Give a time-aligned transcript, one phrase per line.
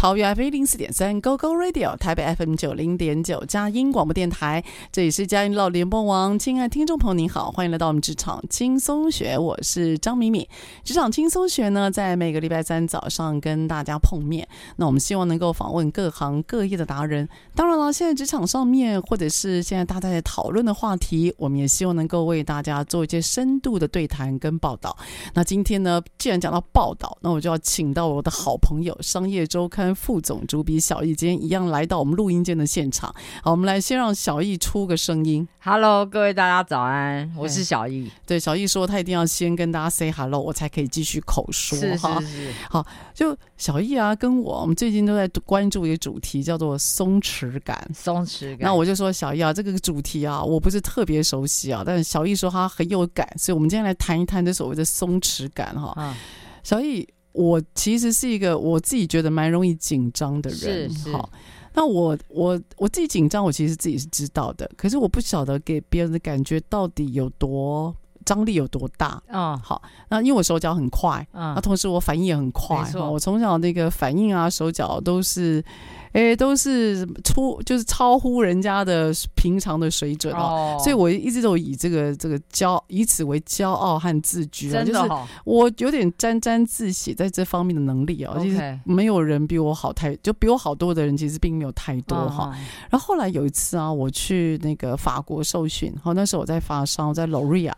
[0.00, 6.38] 桃园 F 一零四点三 Go Go Radio，台北 FM 九零点九佳音广播电台，这里是佳音老联播网。
[6.38, 10.48] 亲爱听众朋友，您好，欢迎来到我们职场轻松学，我是张敏敏。
[10.84, 14.48] 职场轻松学呢，在每个礼拜三早上跟大家碰面。
[14.76, 17.28] 那我们希望能够访问各行各业的达人。
[17.54, 24.96] 当然了，现在职场上面或者是现在大家在讨论的话题，我们也希望能够为大家做一些深度的对谈跟报道。
[25.34, 29.88] 那今天呢，既然讲到报道，那我就要请到我的好朋友《商业周刊》。
[29.94, 33.14] 副总主笔小易今天一样来到我们录音间的现场。
[33.42, 35.46] 好，我们来先让小易出个声音。
[35.62, 38.10] Hello，各位大家早安，我是小易。
[38.26, 41.78] 对，小易说他一定要先跟大家 say hello，我才可以继续口说。
[41.78, 42.52] 是是是。
[42.68, 42.84] 好，
[43.14, 47.88] 就小易啊，跟我，我们最近都在关注一个主题，叫做松弛感。
[47.94, 48.60] 松弛感。
[48.62, 55.92] 那我就说小易啊，这个主题啊，我不是特别熟悉啊，但是小易说他很有感，所以我们今天来谈一谈这所谓的松弛感哈。
[55.96, 56.14] 嗯。
[56.62, 57.06] 小易。
[57.32, 60.92] 我其实是一个我自己觉得蛮容易紧张的人。
[61.12, 61.30] 好，
[61.74, 69.22] 那我我我自己紧张，我其实自己是知道的，可是我不晓得给别人的感觉到底有多张力有多大。
[69.28, 72.90] 嗯，好，那因为我手脚很快，嗯，那同时我反应也很快。
[72.94, 75.64] 我从小那个反应啊，手脚都是。
[76.12, 85.00] 哎，都是出就是超乎人家的平常的水准哦，所以我一直都以这个这个骄以此为骄傲和自居啊，就是
[85.44, 92.50] 我有点沾沾自喜在这方面的能力啊，其实没有人比我好太，就比我好多的人其实并没有太多哈。
[92.90, 97.72] 然后后来有一次啊，我去那个法国受训，好，那时候我在发烧，我在 Loria，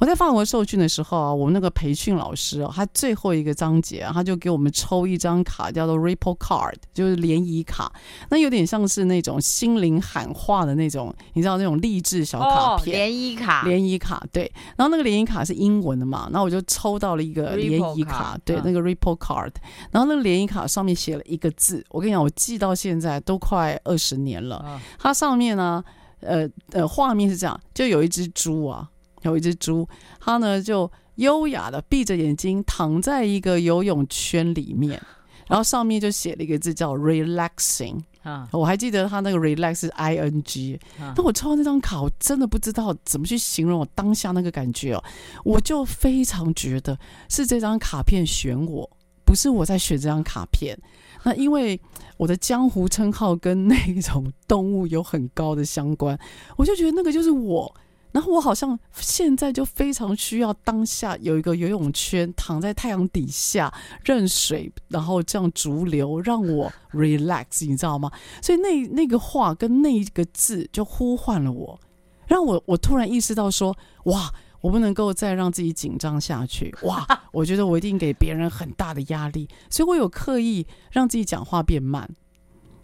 [0.00, 7.75] 我在法国受训的时候啊，我们那个培训老师啊，他最后一个章节啊，他就给我们抽一张卡，叫做 Ripple Card，就是联谊卡。
[7.76, 7.92] 卡，
[8.30, 14.50] 那有点像是那种心灵喊话的那种，你知道那种励志小卡片，联谊卡，联谊卡，对。
[14.76, 19.52] 然后那个联谊卡是英文的嘛，然后我就抽到了一个联谊卡，对，那个 Ripple Card。
[19.90, 24.80] 然后那个联谊卡上面写了一个字，我跟你讲，我记到现在都快二十年了。
[24.98, 25.84] 它上面呢，
[26.20, 28.88] 呃呃，画面是这样，就有一只猪啊，
[29.22, 29.86] 有一只猪，
[30.18, 35.00] 它呢就优雅的闭着眼睛躺在一个游泳圈里面。
[35.46, 45.04] 然后上面就写了一个字叫 relaxing，啊，我还记得他那个 relax 是 i n g，但我抽到那张卡，我真的不知道怎么去形容我当下那个感觉哦，
[45.44, 46.98] 我就非常觉得
[47.28, 48.90] 是这张卡片选我，
[49.24, 50.76] 不是我在选这张卡片。
[51.22, 51.80] 那因为
[52.16, 56.18] 我的江湖称号跟那种动物有很高的相关，
[56.56, 57.74] 我就觉得那个就是我。
[58.16, 63.70] 然后我好像现在就非常需要当下有一个游泳圈，躺在太阳底下
[64.02, 68.10] 任水，然后这样逐流，让我 relax，你知道吗？
[68.40, 71.78] 所以那那个话跟那一个字就呼唤了我，
[72.26, 82.08] 让我我突然意识到说，哇，我不能够再让自己紧张下去， 哇，我觉得我一定给别人很大的压力，所以我有刻意让自己讲话变慢。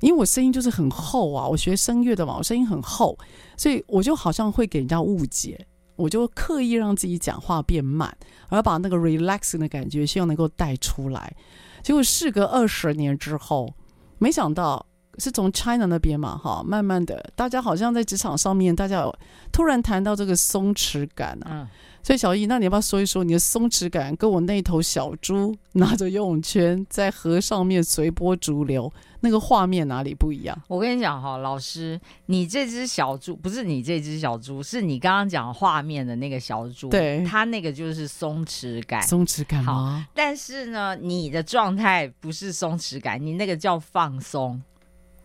[0.03, 3.17] 因为我声音就是很厚啊，我学声乐的嘛，我声音很厚，
[3.57, 5.67] 所以我就好像会给人家误解，
[5.97, 8.15] 我就刻意让自己讲话变慢，
[8.49, 11.35] 而把那个 relaxing 的感觉希望能够带出来。
[11.83, 13.73] 结果事隔二十年之后，
[14.19, 14.85] 没想到
[15.19, 19.09] 是从 China 那边嘛，哈，慢慢的，大家好像在职场上面，大家
[19.53, 21.71] 突然谈到这个松弛感啊。
[22.03, 30.61] 所以小易，那你要不要说一说你的松弛感，跟我那头小猪拿着游泳圈在河上面随波逐流那个画面哪里不一样？
[30.67, 40.05] 我跟你讲哈，老师，你这只小猪不是你这只小猪，是你刚刚讲画面的那个小猪，对，它那个就是松弛感，松弛感吗？
[40.13, 44.61] 但是呢，你的状态不是松弛感，你那个叫放松。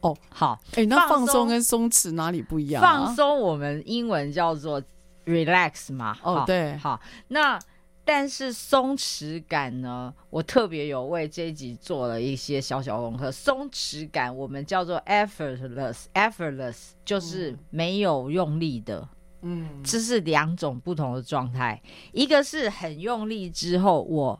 [0.01, 3.05] 哦，好，哎，那放松跟松弛哪里不一样啊？
[3.05, 4.79] 放松我们英文叫做。
[5.27, 7.59] Relax 嘛，哦对，好，那
[8.03, 10.13] 但是松弛感呢？
[10.29, 13.29] 我特别有为这一集做了一些小小功课。
[13.29, 19.05] 松弛感我们叫做 effortless，effortless 就是没有用力的，
[19.41, 21.81] 嗯，这是两种不同的状态，
[22.13, 24.39] 一个是很用力之后我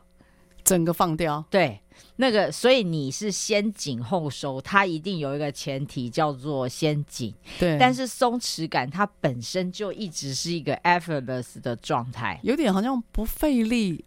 [0.68, 1.80] 整个放掉，对。
[2.20, 7.32] 那个，所以你是先紧后收，它一定有一个前提叫做先紧。
[7.58, 14.04] 对，但是松弛感它本身就一直是一个 effortless 的状态，有点好像不费力。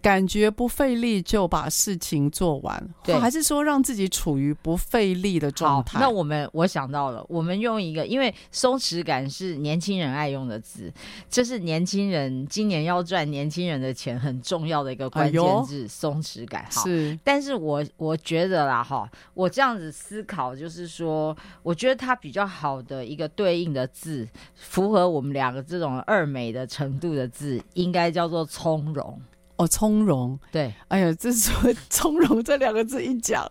[0.00, 6.00] 感觉不费力就把事情做完，对，还是说让自己处于不费力的状态？
[6.00, 10.92] 那我们我想到了，我们用一个，因为松弛感是年轻人爱用的字，
[11.28, 16.64] 这是年轻人今年要赚年轻人的钱很重要的一个关键字，松弛感。
[16.70, 29.20] 好，是，但是我我觉得啦，哈，我这样子思考，就是说，我觉得它比较好的一个对应的字，符合我们两个这种二美的程度的字，应该叫做从容。
[29.56, 31.50] 哦，从容，对，哎呀，这是
[31.90, 33.48] 从容这两个字一讲，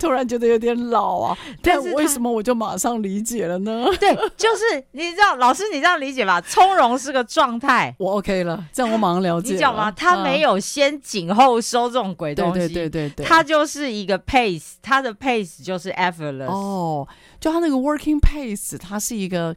[0.00, 1.36] 突然觉得有点老啊。
[1.62, 3.86] 但为什么我就马上理解了呢？
[4.00, 9.52] 对，就是你知道，老师你这样理解吧，从容是个状态，我 OK 了，这样我马上了解了。
[9.52, 9.90] 你知道吗？
[9.92, 16.46] 他没有先紧后收这种鬼东西，对对对对对，他就是一个 pace，他的 pace 就是 effortless。
[16.46, 17.06] 哦，
[17.38, 19.54] 就他那个 working pace，它是一个。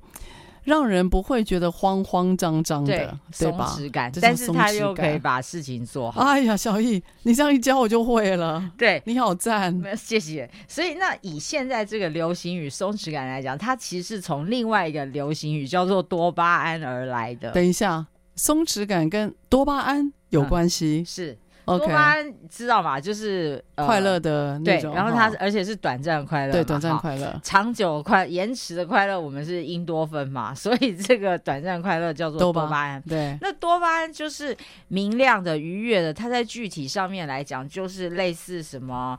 [0.66, 6.22] 让人不会觉得慌慌张张的，对，松弛感，但是他又可以把事情做好。
[6.22, 8.72] 哎呀，小易，你这样一教我就会了。
[8.78, 10.50] 对，你好赞，谢谢。
[10.68, 17.52] 所以，那以现在这个流行语“松弛感”来讲，它其实是从另外一个流行语叫做多巴胺而来的。
[17.52, 21.02] 等一下，松弛感跟多巴胺有关系？
[21.02, 21.38] 嗯、是。
[21.66, 23.00] 多巴胺知道吗？
[23.00, 33.02] 就是、呃、快乐的那种，对，然后它而且是短暂快乐，对，短暂快乐，长久快延迟的快乐，我们是因多酚嘛， 所以这个短暂快乐叫做多巴胺。
[33.08, 34.56] 对，那多巴胺就是
[34.88, 39.18] 明亮的、愉悦的，它在具体上面来讲，就是类似什么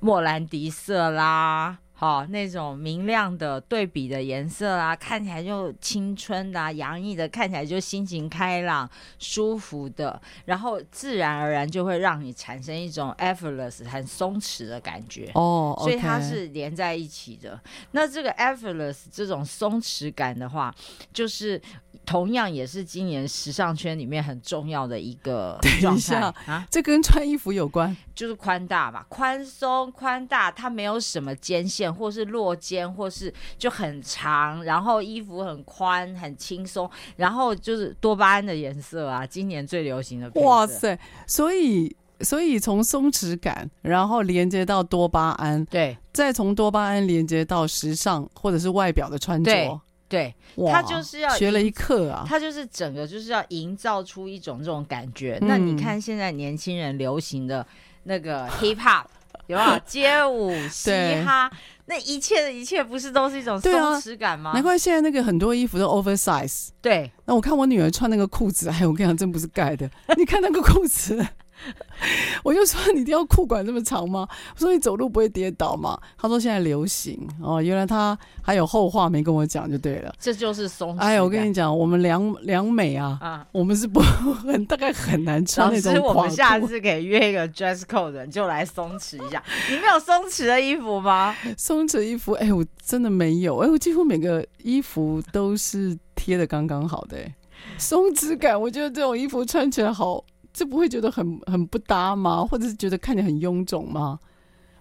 [0.00, 1.78] 莫兰迪色啦。
[2.00, 15.28] 好，那种明亮的对比的颜色啊，看起来就青春的、啊、洋溢的，看起来就心情开朗、舒服的，然后自然而然就会让你产生一种 effortless 很松弛的感觉。
[15.34, 15.82] 哦，oh.
[15.82, 17.60] 所以它是连在一起的。
[17.90, 20.72] 那这个 effortless 这种松弛感的话，
[21.12, 21.60] 就是。
[22.04, 26.16] 同样也是今年时尚圈里面很重要的一个状态
[26.46, 40.28] 啊，这跟穿衣服有关，就是宽大吧，宽松宽大，它没有什么肩线，或是落肩，或是就很长，然后衣服很宽很轻松，然后就是多巴胺的颜色啊，今年最流行的。
[40.40, 40.98] 哇塞，
[41.28, 49.80] 所以所以从松弛感，然后连接到多巴胺，对，再从多巴胺连接到时尚或者是外表的穿着。
[50.08, 50.34] 对，
[50.72, 52.24] 他就是要学了一课啊！
[52.26, 55.36] 他就是整个就是要营造出一种这种感觉。
[55.42, 57.66] 嗯、那你看现在年轻人流行的
[58.08, 59.04] 那个 hip hop
[59.46, 60.90] 有没有街舞、嘻
[61.24, 61.50] 哈？
[61.86, 64.52] 那一切的一切不是都是一种松弛感吗？
[64.54, 66.68] 难怪现在那个很多衣服都 oversize。
[66.82, 69.88] 对，那我看我女儿穿那个裤子，哎，我跟你讲，真不是盖的。
[70.16, 71.26] 你看那个裤子。
[72.44, 74.26] 我就说，你一定要裤管这么长吗？
[74.54, 75.98] 我说你走路不会跌倒吗？
[76.16, 80.14] 他说现在流行哦，原来他还有后话没跟我讲就对了。
[80.18, 81.00] 这就是松弛。
[81.00, 85.92] 哎，我跟你讲，我们两两美啊，啊我们是不很 大概很难穿那种。
[85.94, 89.42] 老师，我们下次可以约一个 dress code，就来松弛一下。
[89.70, 91.34] 你没有松弛的衣服吗？
[91.56, 93.58] 松弛衣服，哎，我真的没有。
[93.58, 97.16] 哎，我几乎每个衣服都是贴的刚刚好的。
[97.16, 97.34] 哎，
[97.76, 100.24] 松弛感，我觉得这种衣服穿起来好。
[100.58, 102.44] 就不会觉得很很不搭吗？
[102.44, 104.18] 或者是觉得看起来很臃肿吗？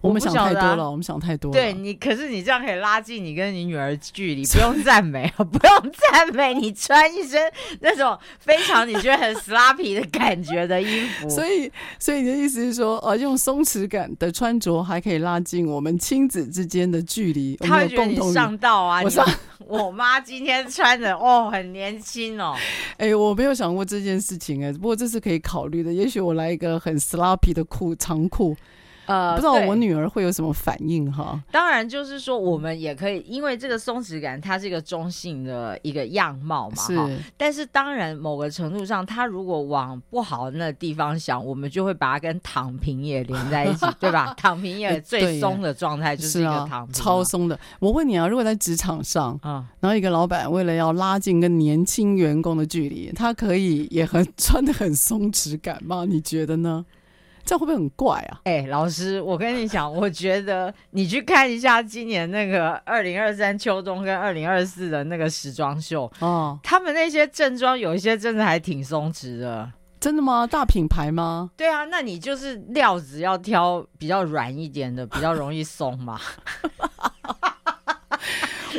[0.07, 1.57] 我们想太多了，我们想太多了。
[1.59, 7.41] 对你，可是你这样可以拉近你跟你女儿距离，不用赞美， 不用赞美，你穿一身
[7.81, 11.29] 那种非常你觉得很 sloppy 的感觉的衣服。
[11.29, 17.55] 所以，所以你的意思是说，呃，用松弛感的穿着还可以拉近我们亲子之间的距离。
[17.57, 19.01] 他会觉得你上道啊！
[19.03, 19.25] 我上，
[19.67, 22.55] 我妈今天穿的哦，很年轻哦。
[22.97, 25.91] 哎，我没有想过这件事情哎，不过这是可以考虑的。
[25.91, 28.55] 也许我来一个很 sloppy 的裤长裤。
[29.07, 31.41] 呃，不知道我女儿会有什么反应哈？
[31.51, 37.07] 当然，就是说我们也可以，因为这个松弛感它是一个中性的一个样貌嘛，哈。
[37.07, 44.33] 是，但是当然，某个程度上，它如果往不好的那地方想，我们就会把它跟躺平也连在一起， 对吧？
[44.37, 47.59] 躺平也最松的状态就是一个躺平，啊，超松的。
[47.79, 56.03] 我问你啊，如果在职场上，嗯，然后一个老板为了要拉近跟年轻员工的距离，他可以也很 穿的很松弛感吗？
[56.05, 56.85] 你觉得呢？
[57.47, 58.41] 这样会不会很怪啊？
[58.43, 69.71] 哎、欸，老师，我跟你讲，我觉得你去看一下今年那个二零二三秋冬跟二零二四的那个时装秀哦，他们那些正装有一些真的还挺松弛的。
[69.99, 70.45] 真的吗？
[70.45, 71.49] 大品牌吗？
[71.55, 76.19] 对啊，那你就是料子要挑比较软一点的，比较容易松嘛。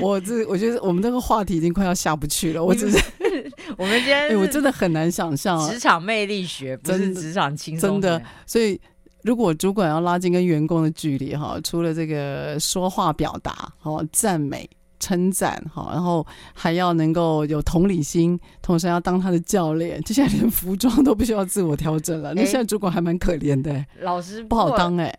[0.01, 2.63] 我这我觉得我们这个话题已经快要下不去了。
[2.63, 3.05] 我只是
[3.77, 8.23] 我们今天、欸，我真的很难想象职场魅力学不是职场轻松真的。
[8.47, 8.81] 所以，
[9.23, 14.69] 如果主管要拉近跟员工的距离哈，除了这个说话表达哈、赞美、
[15.01, 20.01] 称赞哈，然后还要能够有同理心，同时要当他的教练。
[20.03, 25.19] 就现在连服装都不需要自我调整了，欸、那现在主管还蛮可怜的、欸，老师不好当哎、欸。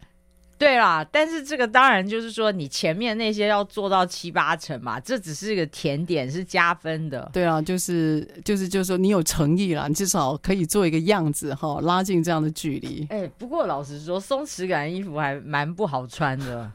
[0.59, 7.29] 对啦，但是这个当然就是说，你前面那些要做到七八成嘛，这只是一个甜点，是加分的。
[7.31, 13.07] 对啊，就是就是就是说，你有诚意啦，你至少可以做一个样子哈，拉近这样的距离。
[13.09, 16.69] 哎，不过老实说，松弛感衣服还蛮不好穿的，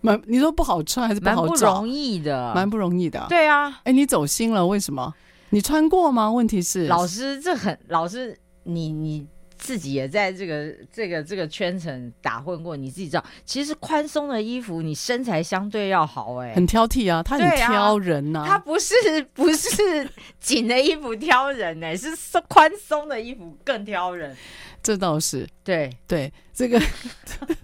[0.00, 1.44] 蛮你说不好穿还是不好？
[1.44, 3.24] 蛮不容易的，蛮不容易的。
[3.28, 5.14] 对啊，哎，你走心了，为什么？
[5.50, 6.28] 你穿过吗？
[6.28, 9.28] 问题是，老师这很老师，你你。
[9.60, 18.94] 自己也在这个这个这个圈层打混过，你自己知道，其实宽松的衣服，你身材相对要好、欸，哎，很挑剔啊，他很挑人呐、啊，他不是
[19.34, 20.08] 不是
[20.40, 22.08] 紧的衣服挑人、欸，哎，是
[22.48, 24.34] 宽松的衣服更挑人，
[24.82, 25.90] 这倒是，对。
[26.06, 26.80] 对，这个，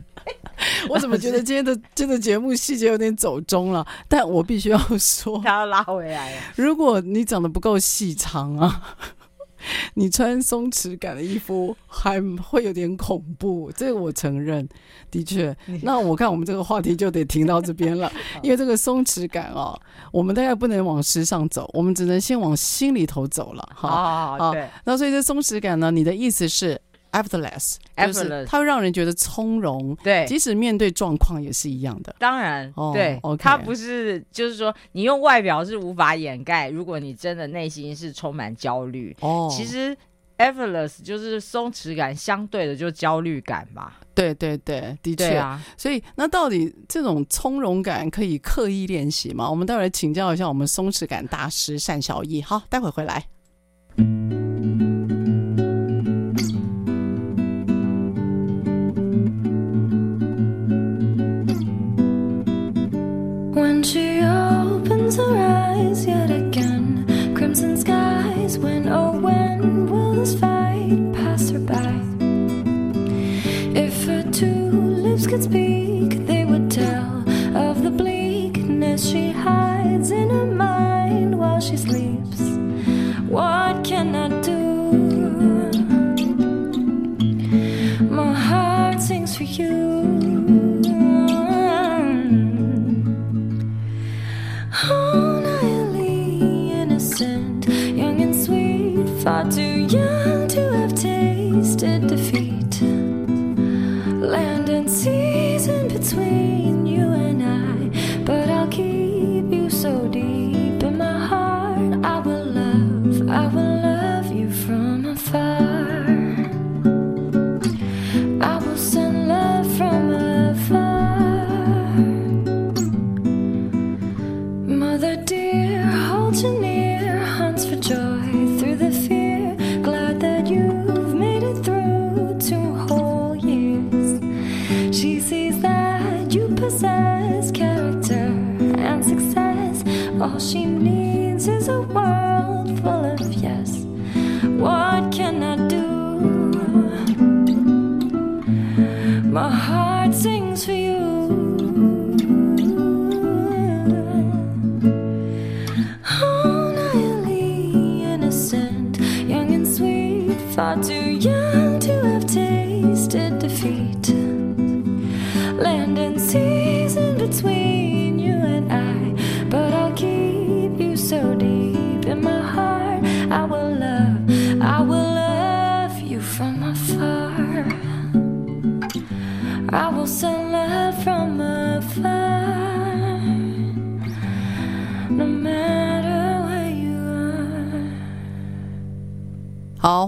[0.88, 3.86] 我怎么觉得今天的 这个节目细节有点走中了？
[4.06, 8.98] 但我必须要说，他要拉回来，如果你长得不够细长啊。
[9.94, 14.68] 你穿松弛感的衣服还会有点恐怖，这个我承认，
[15.10, 15.56] 的确。
[15.82, 18.10] 那我看我们这个话题就得停到这边了，
[18.42, 19.78] 因为这个松弛感哦，
[20.12, 23.68] 我们大概不能往时尚走，我们只能先往心里头走了。
[23.74, 24.68] 哈，好，好，对。
[24.84, 26.80] 那所以这松弛感呢，你的意思是
[27.22, 32.14] ？effortless，就是它会让人觉得从容，对，即使面对状况也是一样的。
[32.18, 39.96] 当然，哦、对，okay、它不是，就是说你用外表是无法掩盖，如果你真的内心是充满焦虑，哦，其实
[40.38, 43.92] effortless 就是松弛感相对的就焦虑感嘛。
[44.14, 45.62] 对对对，的确啊。
[45.76, 49.50] 所以那到底这种从容感可以刻意练习吗？
[49.50, 52.40] 我们待会儿请教一下我们松弛感大师单小易。
[52.40, 53.26] 好，待会儿回来。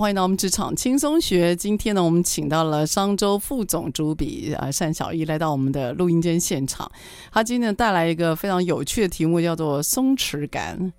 [0.08, 1.54] 欢迎到我们职场轻松学。
[1.54, 6.90] 今天呢，我们请到了商周副总主笔啊单小艺来到我们的录音间现场。
[7.30, 10.90] 他今天带来一个非常有趣的题目，叫做松弛感。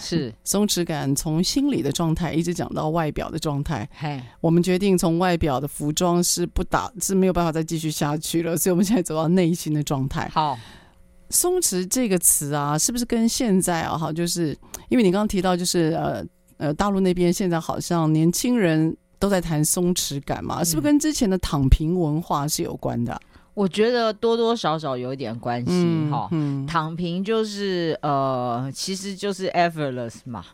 [0.00, 3.88] 是松弛感，从心理的状态一直讲到外表的状态。
[3.96, 10.28] 嘿，我们决定从外表的服装是不打是没有办法再继续下去了，所以我们现在走到内心的状态。
[10.34, 10.58] 好，
[11.30, 14.58] 松弛这个词啊，是不是跟现在啊，哈，就是
[14.88, 16.26] 因为你刚刚提到，就是呃。
[16.58, 23.20] 呃，大陆那边现在好像年轻人都在谈松弛感嘛，是不是跟之前的躺平文化是有关的啊？
[23.54, 25.70] 我觉得多多少少有一点关系
[26.10, 26.28] 哈。
[26.32, 30.44] 嗯，嗯，躺平就是呃，其实就是 effortless 嘛，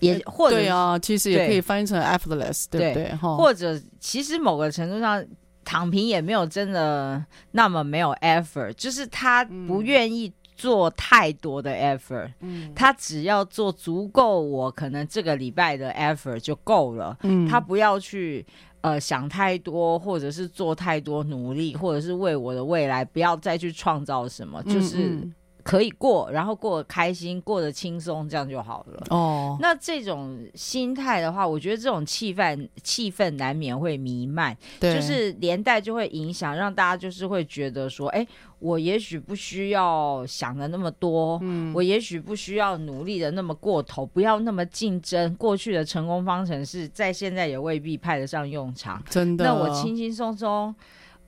[0.00, 3.16] 也或者对啊，其实也可以翻译成 effortless，对，对不对？
[3.16, 5.24] 哈，或者其实某个程度上，
[5.64, 10.32] 躺平也没有真的那么没有 effort，就是他不愿意。
[10.58, 18.44] 做太多的 effort，嗯，他只要做足够，我可能这个礼拜的 effort 就够了，嗯，他不要去
[18.80, 25.20] 呃想太多，或者是做太多努力，或者是为我的未来不要再去创造什么，就是。
[25.68, 29.04] 可以过，然后过得开心，过得轻松，这样就好了。
[29.10, 38.26] 哦，那这种心态的话，我觉得这种气氛气氛难免会弥漫，对，就是连带就会影响，让大家就是会觉得说，哎，
[38.60, 45.34] 我也许不需要想的那么多，嗯，我也许不需要努力的那么过头，不要那么竞争。
[45.34, 49.44] 过去的成功方程式在现在也未必派得上用场，真的。
[49.44, 50.74] 那我轻轻松松。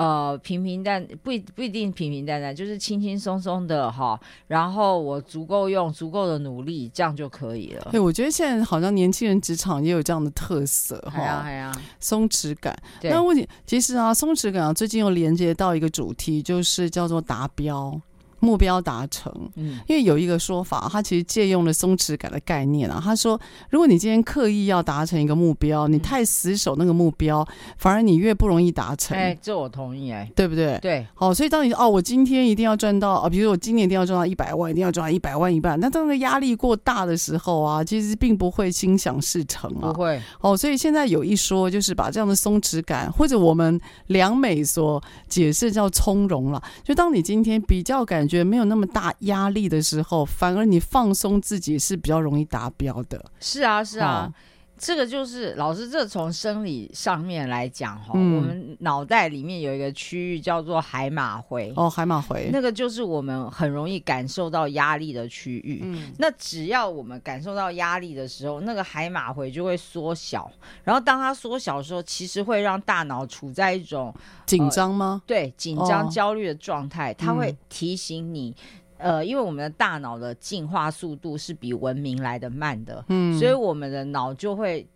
[0.01, 4.19] 呃，平平淡不不一定平平淡淡，就是轻轻松松的哈。
[4.47, 7.89] 然后我足够用足够的努力，这样就可以了。
[7.91, 11.21] 对，我觉得现在好像年轻人职场也有这样的特色哈。
[11.23, 12.75] 呀哎呀，松弛感。
[13.03, 18.01] 那问题其实啊，松弛感啊，最近又连接到一个主题，就是叫做达标。
[18.41, 23.01] 目标达成，嗯，因为有一个说法，他其实借用了松弛感的概念啊。
[23.03, 23.39] 他说，
[23.71, 29.17] 如果你今天刻意要达成一个目标，你太死守那个目标，反而你越不容易达成。
[29.17, 30.79] 哎，这我同意，哎，对不对？
[30.81, 40.19] 对，好，所以当你哦，我今天一定要赚到啊，比如说我今年一定要赚到一百万，一定要赚到一百万一半，那当个压力过大的时候啊，其实并不会心想事成啊，不会。
[40.41, 48.30] 哦，所以现在有一说，就是把这样的松弛感，或者我们良美所解释叫从容了，就当你今天比较感。
[48.31, 53.23] 觉得没有那么大压力的时候，反而你放松自己是比较容易达标的。
[53.41, 54.33] 是啊，是啊。
[54.81, 65.81] 哦这个就是老师，这从生理上面来讲哈，嗯、我们脑袋里面有一个区域叫做海马回哦，海马回那个就是我们很容易感受到压力的区域。
[65.85, 70.51] 嗯，那只要我们感受到压力的时候，那个海马回就会缩小，
[70.83, 74.15] 然后当它缩小的时候，其实会让大脑处在一种
[74.47, 75.21] 紧张吗？
[75.21, 78.57] 呃、对，紧张、焦虑的状态，它会提醒你。
[79.01, 84.87] 呃，因为我们的大脑的进化速度是比文明来的慢的，嗯，所以我们的脑就会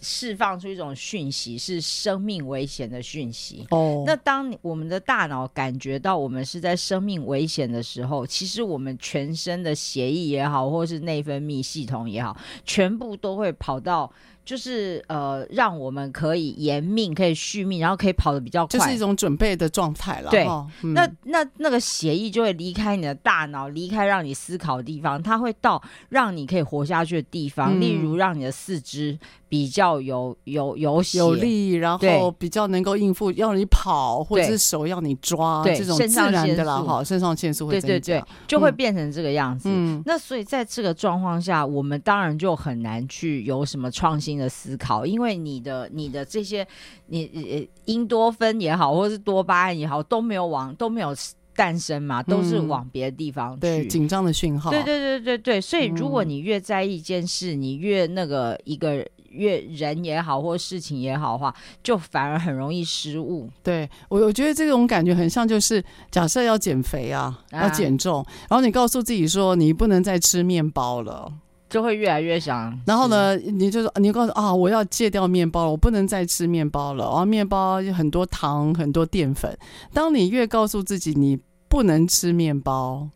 [0.00, 3.66] 释放出一种讯息，是生命危险的讯息。
[3.70, 14.12] 哦，那当我们的大脑感觉到我们是在生命危险的时候，其实我们全身的血液也好，或是内分泌系统也好，全部都会跑到。
[14.44, 20.30] 就是呃，让我们可以延命，可以续命，然后可以跑得比较快，就是一种准备的状态了。
[20.30, 20.46] 对，
[20.82, 36.80] 嗯、那那那个协议就会离开你的大脑，离开让你思考的地方，它会到让你可以活下去的地方，嗯、例如让你的四肢比较有有有有力，然后比较能够应付要你跑，或者是手要你抓对这种自然的啦。
[36.80, 39.68] 哈，肾上腺素会增加，对对对，就会变成这个样子。
[39.70, 46.66] 嗯，那所以在这个状况下，我们当然就很难去有什么创新的思考，因为你的你的这些
[47.06, 51.14] 你呃因多酚也好，或者是多巴胺也好，都没有往都没有
[51.54, 53.60] 诞生嘛，都是往别的地方去。
[53.60, 54.70] 对，紧张的讯号。
[54.70, 63.50] 对对对对对，所以如果你越在意一件事，你越那个一个越人也好，或事情也好的话，就反而很容易失误。
[63.62, 71.30] 对我我觉得这种感觉很像，就是假设要减肥啊，要减重，然后你告诉自己说你不能再吃面包了。
[71.72, 77.04] 就会越来越想，然后呢，你就说，你告诉啊，我要戒掉面包了，我不能再吃面包了。
[77.06, 79.56] 然后面包有很多糖，很多淀粉。
[79.90, 81.38] 当你越告诉自己你
[81.70, 83.08] 不能吃面包，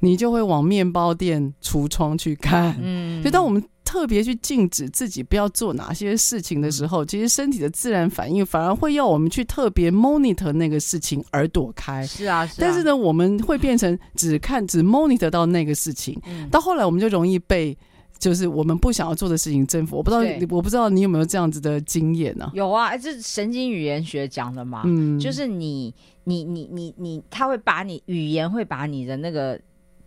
[0.00, 2.78] 你就会往面包店橱窗去看。
[2.82, 12.06] 嗯，所以当我们特别去禁止自己不要做哪些事情的时候，嗯、其实身体的自然反应反而会要我们去特别 monitor 那个事情而躲开。
[12.06, 12.56] 是啊，是啊。
[12.58, 17.74] 但是呢，我们会变成只看只 monitor 到那个事情，嗯、到后来我们就容易被。
[18.22, 19.96] 就是我们不想要做的事情征服。
[19.96, 22.48] 我不知道，我不知道你有没有这样子的经验呢？
[22.54, 29.60] 有啊，这是神经语言学讲的嘛，嗯，就是你你你你你，他会把你语言会把你的那个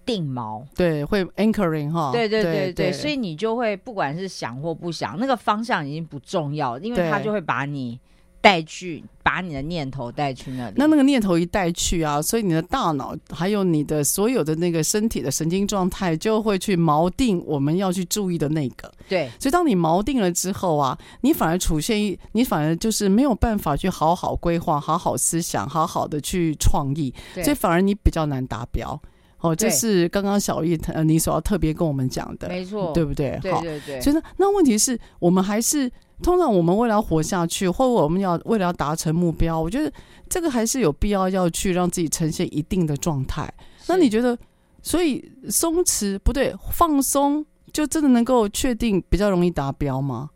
[0.05, 7.99] 定锚，对，会 anchoring 哈，对对对对，对，所以你就会不管是想或不想，那个方向已经不重要，因为他就会把你。
[8.45, 10.75] 带去，把你的念头带去那里。
[10.77, 18.91] 那那个念头一带去啊，所以你的大脑还有你的所有的那个身体的神经状态就会去锚定我们要去注意的那个。
[19.09, 27.11] 对，所以当你锚定了之后啊，你反而出现一，你反而就是没有办法去好好规划、好好思想、好好的去创意，
[27.43, 29.01] 所以反而你比较难达标。
[29.39, 33.39] 哦，这是刚刚小艺呃你所要特别跟我们讲的，没错，对不对？
[33.41, 34.01] 对对对。
[34.01, 35.91] 所以呢，那问题是我们还是。
[36.23, 39.91] 通常我们为了要活下去，或者我们要为了要达成目标，我觉得
[40.29, 43.53] 这个还是有必要要去让自己呈现一定的状态。
[43.87, 44.37] 那你觉得，
[44.81, 50.29] 所以松弛不对，放松就真的能够确定比较容易达标吗？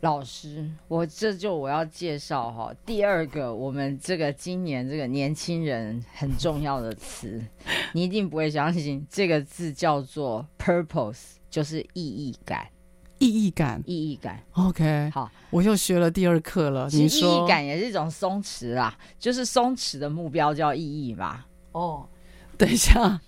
[0.00, 7.40] 老师，我这就我要介绍哈，第二个我们这个今年这个年轻人很重要的词，
[7.92, 12.66] 你一定不会相信，这个字叫做 purpose，就是意义感。
[13.22, 16.88] 意义感，意义感，OK，好，我又学了第二课了。
[16.90, 21.44] 你说，意义感也是一种松弛啦，就是松弛的目标叫意义嘛。
[21.70, 22.04] 哦，
[22.58, 23.20] 等一下，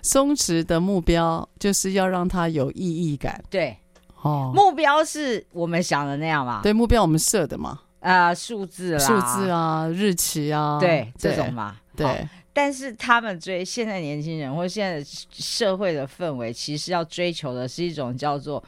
[0.00, 3.44] 松弛的目标就是要让它有意义感。
[3.50, 3.76] 对，
[4.22, 6.62] 哦，目标是我们想的那样嘛？
[6.62, 7.82] 对，目标我们设的嘛？
[8.00, 11.76] 呃，数字啦，数字啊，日期啊，对，这种嘛。
[11.94, 18.64] 对，但是他们追现在年轻人或现在社会的氛围，其实要追求的是一种叫做。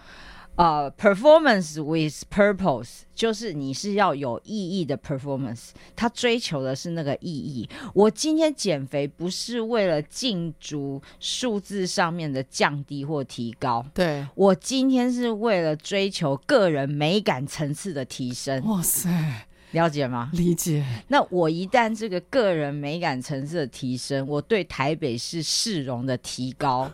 [0.57, 7.69] 呃、uh，performance with purpose，就是你是要有意义的 performance，他追求的是那个意义。
[7.93, 18.65] 我今天减肥不是为了进足数字上面的降低或提高，对，我今天是为了追求个人美感层次的提升。
[18.65, 20.31] 哇塞，了解吗？
[20.33, 20.85] 理解。
[21.09, 26.91] 那我一旦这个个人美感层次的提升，我对台北市市容的提高。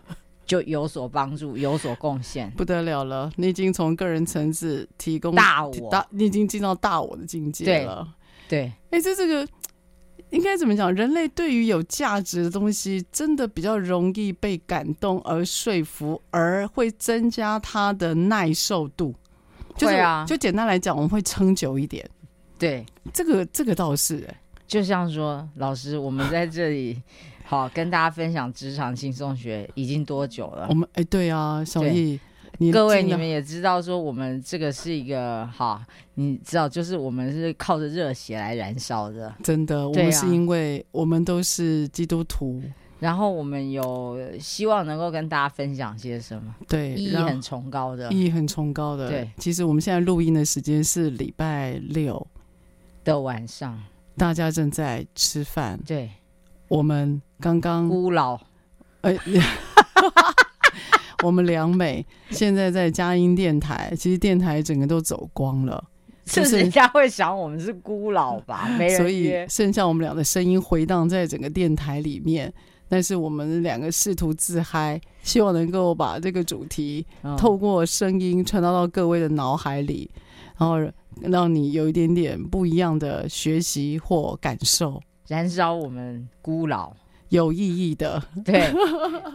[0.52, 3.32] 就有所帮助，有所贡献，不得了了！
[3.36, 8.06] 你已经从个人层次提供大我，大你已经进到大我的境界了。
[8.50, 9.48] 对，哎，这这个
[10.28, 10.94] 应该怎么讲？
[10.94, 19.14] 人类对于有价值的东西，真的比较容易被感动而说服，而会增加他的耐受度。
[19.78, 22.06] 就是、对啊，就简单来讲，我们会撑久一点。
[22.58, 27.00] 对，这个这个倒是哎，就像说老师，我们在这里。
[27.52, 30.66] 好，跟大家分享职场轻松学已经多久了？
[30.70, 32.18] 我们哎，对啊，小易，
[32.56, 39.30] 你各位你们也知道，说我们这个是一个哈，你知道，就是我们是靠着热血来燃烧的。
[39.42, 42.62] 真的，我们是因为我们都是基督徒，
[42.98, 46.54] 然后我们有希望能够跟大家分享些什么？
[46.66, 49.10] 对，意义很崇高的，意义很崇高的。
[49.10, 52.26] 对，其实我们现在录音的时间是礼拜六
[53.04, 53.78] 的晚上，
[54.16, 55.78] 大家正在吃饭。
[55.86, 56.08] 对。
[56.72, 58.40] 我们刚刚孤老，
[59.02, 59.14] 哎，
[61.22, 65.84] 我们良美现在在佳音电台，其实电台整个都走光了，
[66.24, 68.66] 是人家会想我们是孤老吧？
[68.80, 72.50] 没人，所以剩下我们俩的声音回荡在整个电台里面。
[72.88, 77.06] 但是我们两个试图自嗨，希望能够把这个主题
[77.36, 80.10] 透过声音传达到各位的脑海里，
[80.58, 80.78] 然后
[81.20, 84.98] 让你有一点点不一样的学习或感受。
[85.32, 86.92] 燃烧我们孤老。
[87.30, 88.70] 有意义的， 对，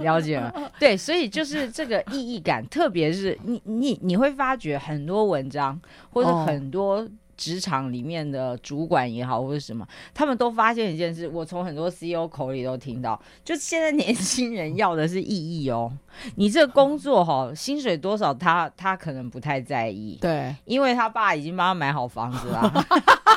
[0.01, 5.81] 了解了，对，所以就是这个意义感，特别是你你你会发觉很多文章
[6.11, 7.03] 或者很多
[7.35, 9.83] 职场里面的主管也好或者什么，
[10.13, 15.91] 他们都发现一件事，我从很多 CEO 口里都听到，就现在年轻人要的是意义哦，
[16.35, 22.71] 你这个工作哈，薪水多少他他可能不太在意，对，因为他爸已经帮他买好房子了。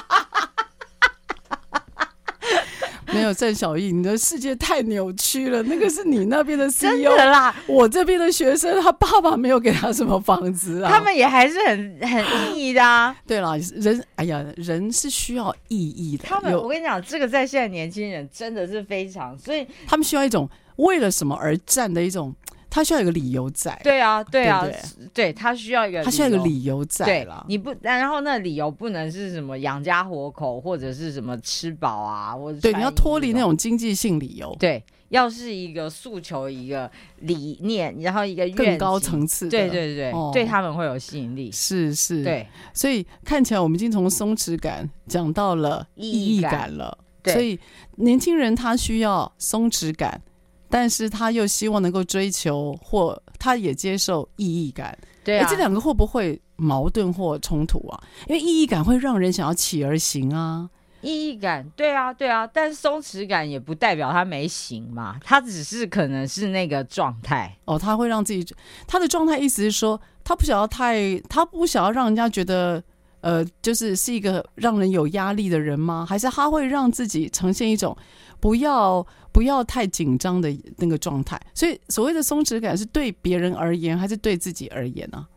[3.14, 5.62] 没有郑小艺，你的世界太扭曲了。
[5.64, 10.90] 那个是你那边的 CEO 真的啦，我这边的学生，他爸爸没有给他什么房子啊。
[10.90, 13.14] 他们也还是很很意义的啊。
[13.27, 16.25] 对了，人，哎呀，人是需要意义的。
[16.25, 22.35] 他们，我跟你讲，这个在现在年轻人真的是非常，所以他们需要一种为了什么而战的一种。
[22.70, 24.80] 他需要一个理由在，对啊，对啊，对，对，
[25.12, 27.44] 对他需要一个，他需要一个理由在了。
[27.48, 34.56] 你不，然后那理由不能是什么养家活口，或者是什么吃饱啊，或者对，你要脱离那种经济性理由。
[34.61, 41.50] 对，要是一个诉求，一个理念，然后一个更高层次的，对对对，哦，对他们会有吸引力。
[41.50, 46.96] 是是，对，所以看起来我们已经从松弛感讲到了意义感了。
[47.20, 47.59] 对，所以
[47.96, 50.22] 年轻人他需要松弛感。
[50.70, 54.96] 但是他又希望能够追求或他也接受意义感。
[55.22, 58.02] 对啊，这两个会不会矛盾或冲突啊？
[58.28, 60.70] 因为意义感会让人想要起而行啊。
[61.02, 68.46] 意义感，对啊，对啊，但是松弛感也不代表他没行嘛，他只是可能是那个状态哦，他会让自己
[68.87, 72.83] 他的状态，意思是说他不想要太，他不想要让人家觉得
[73.22, 76.04] 呃，就是是一个让人有压力的人吗？
[76.06, 77.96] 还是他会让自己呈现一种
[78.38, 81.40] 不要不要太紧张的那个状态？
[81.55, 85.29] 所以所谓的松弛感是对别人而言，还是对自己而言呢、啊？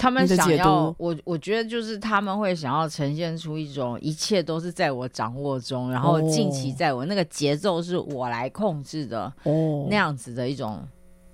[0.00, 10.80] 他们想要我，我觉得就是他们会想要呈现出一种一切都是在我掌握中，然后近期在我、哦、那个节奏是我来控制的哦，那样子的一种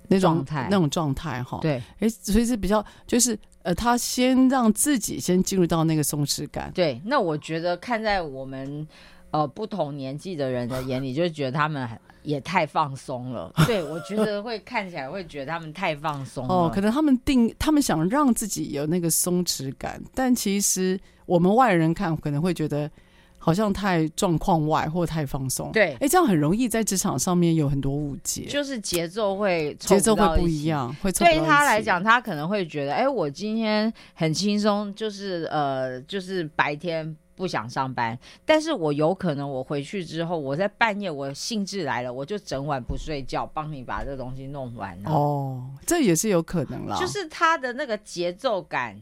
[0.07, 1.59] 那种状态，那种状态哈。
[1.61, 6.71] 对，哎，所以是比较就是呃，他先让自己先进入到那个松弛感。
[6.73, 8.87] 对，那我觉得看在我们
[9.35, 11.87] 呃不同年纪的人的眼里，就觉得他们。
[12.25, 16.51] 也太放松了， 对，我觉得会看起来会觉得他们太放松了。
[16.51, 22.89] 哦，可能他们定，他们想让自己有那个松弛感，但其实我们外人看可能会觉得
[23.37, 25.71] 好像太状况外或太放松。
[25.71, 37.15] 对，哎，这样很容易在职场上面有很多误解，就是节奏会节奏会不一样，会对他来讲，他可能会觉得，哎，我今天很轻松，就是呃，就是白天。
[37.35, 45.11] 不想上班，但是我有可能我回去之后，我在半夜我兴致来了，我就整晚不睡觉，帮你把这个东西弄完了。
[45.11, 46.97] 哦，这也是有可能啦。
[46.97, 48.97] 就是他的那个节奏感，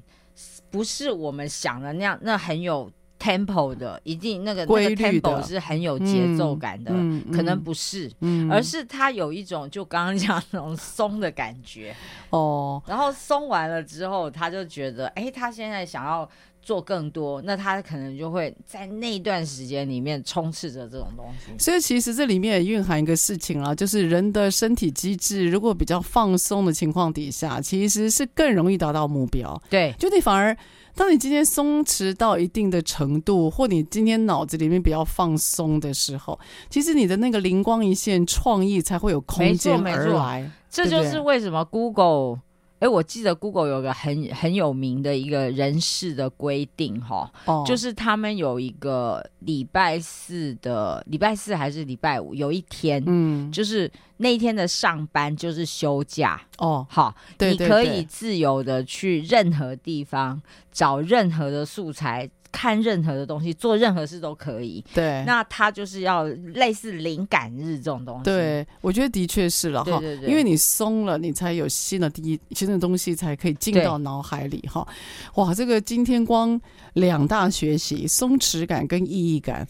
[0.71, 11.95] 不是我们想的那样，那很有 tempo 的，一定那个那个 tempo 是很有节奏感的，嗯、可能不是，嗯、而是他有一种就刚刚讲那种松的感觉。
[12.31, 16.27] 哦，然后松完了之后，他就觉得，哎，他现在想要。
[16.63, 21.51] 做更多，那他可能就会在那段时间里面充斥着这种东西。
[21.57, 29.61] 所以其实这里面也蕴含一个事情啊，就是人的身体机制如果比较放松的情况底下，其实是更容易达到目标。
[29.69, 30.55] 对，就你反而
[30.95, 40.49] 当你今天松弛到一定的程度，或你今天脑子里面比较放松的时候，其实你的那个灵光一现、创意才会有空间而来。
[40.69, 42.39] 这就是为什么 Google。
[42.83, 62.29] 哎，我记得 Google 有个很很有名的一个人事的规定，哈、哦，就是他们有一个礼拜四的礼拜四还是礼拜五有一天，嗯，就是那一天的上班就是休假哦，好，对对对，你可以自由的去任何地方找任何的素材。
[62.53, 64.81] 看任何的东西，做任何事都可以。
[64.93, 68.23] 对，那他就是要类似灵感日这种东西。
[68.23, 69.99] 对，我觉得的确是了哈。
[69.99, 74.87] 对对对，因为你松了，你才有新的第一新的东西才可以进到脑海里哈。
[75.33, 76.61] 哇，这个今天光
[76.93, 79.67] 两大学习，松弛感跟意义感，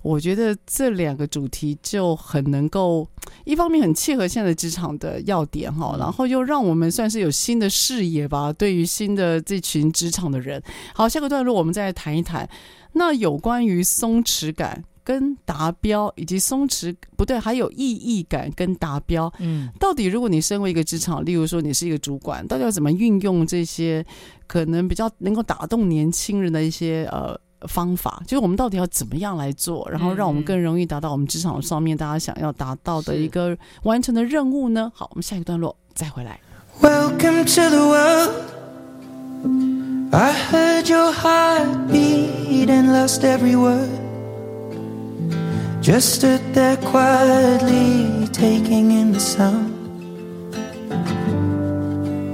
[0.00, 3.06] 我觉得这两个主题就很能够，
[3.44, 8.50] 一方面很契合现在职场的要点哈，然后又让我们算是有新的视野吧。
[8.50, 10.62] 对于新的这群职场的人，
[10.94, 12.21] 好，下个段落我们再谈一。
[12.22, 12.48] 谈
[12.92, 19.32] 那有关于松弛感跟达标，以及松弛不对，还有意义感跟达标。
[19.40, 24.04] 嗯，到底如果你身为一个职场，例如说你是一个主管，到底要怎么运用这些
[24.46, 28.22] 可能比较能够打动年轻人的一些呃方法？
[28.26, 34.92] 就是我们到底要怎么样来做，然后让我们更容易达到我们职场上面大家想要达到的一个完成的任务呢？
[34.94, 36.38] 好，我们下一个段落再回来。
[36.80, 38.61] Welcome to the world.
[40.14, 43.98] I heard your heart beat and lost every word.
[45.80, 49.72] Just stood there quietly, taking in the sound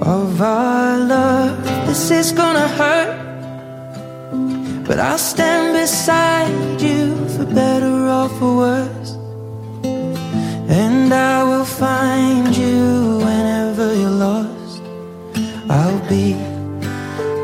[0.03, 1.65] of our love.
[1.87, 3.15] This is gonna hurt,
[4.85, 9.11] but I'll stand beside you for better or for worse.
[10.69, 14.83] And I will find you whenever you're lost.
[15.71, 16.48] I'll be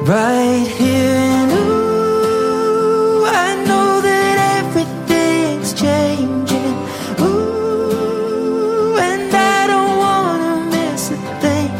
[0.07, 6.77] right here and ooh, I know that everything's changing.
[7.21, 11.71] Ooh, and I don't wanna miss a thing.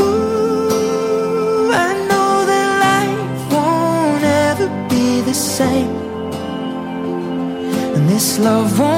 [0.00, 5.96] Ooh, I know that life won't ever be the same.
[7.96, 8.97] And this love won't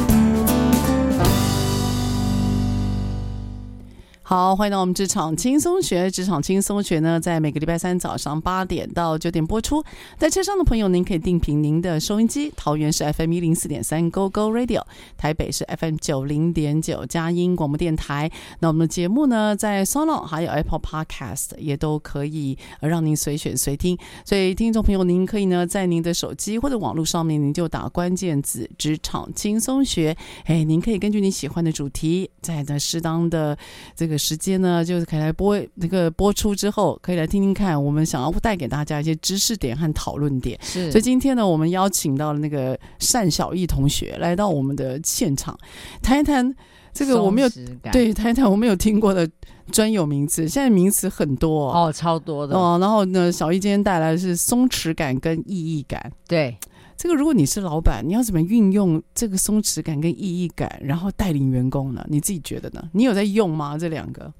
[4.31, 6.09] 好，欢迎到我们职场轻松学。
[6.09, 9.83] 职场轻松学呢，在每个礼拜三早上八点到九点播出。
[10.17, 12.49] 在车上的朋友，您可以定频您的收音机。
[12.55, 14.83] 桃园是 FM 一零四点三 Go Go Radio，
[15.17, 18.31] 台北是 FM 九零点九佳音广播电台。
[18.59, 23.97] 那我们的节目呢，在 SoundOn 还有 Apple Podcast 也都可以让您随选随听。
[24.23, 30.15] 所以，听众朋友，您可以呢，在您的手机或者网络上面，您就打关键字“职场轻松学”。
[30.47, 33.57] 哎，您可以根据你喜欢的主题，在这适当的
[33.93, 34.20] 这个。
[34.21, 40.59] 时间呢，就是可以来播那个播出之后，可以来听听看，我们想要带给大家一些知识点和讨论点。
[40.61, 42.79] 是，所以今天呢，我们邀请到了那个
[43.11, 45.57] 单小艺同学来到我们的现场，
[46.03, 46.53] 谈一谈
[46.93, 47.49] 这个我没有
[47.91, 49.27] 对谈一谈我没有听过的
[49.71, 50.47] 专有名词。
[50.47, 52.77] 现在名词很多哦，超多的哦。
[52.79, 56.11] 然后呢，小艺今天带来的是松弛感跟意义感。
[56.27, 56.55] 对。
[57.01, 62.05] 这个如果你是老板，你要怎么运用这个松弛感跟意义感，然后带领员工呢？
[62.07, 62.89] 你自己觉得呢？
[62.93, 63.75] 你有在用吗？
[63.75, 64.31] 这两个？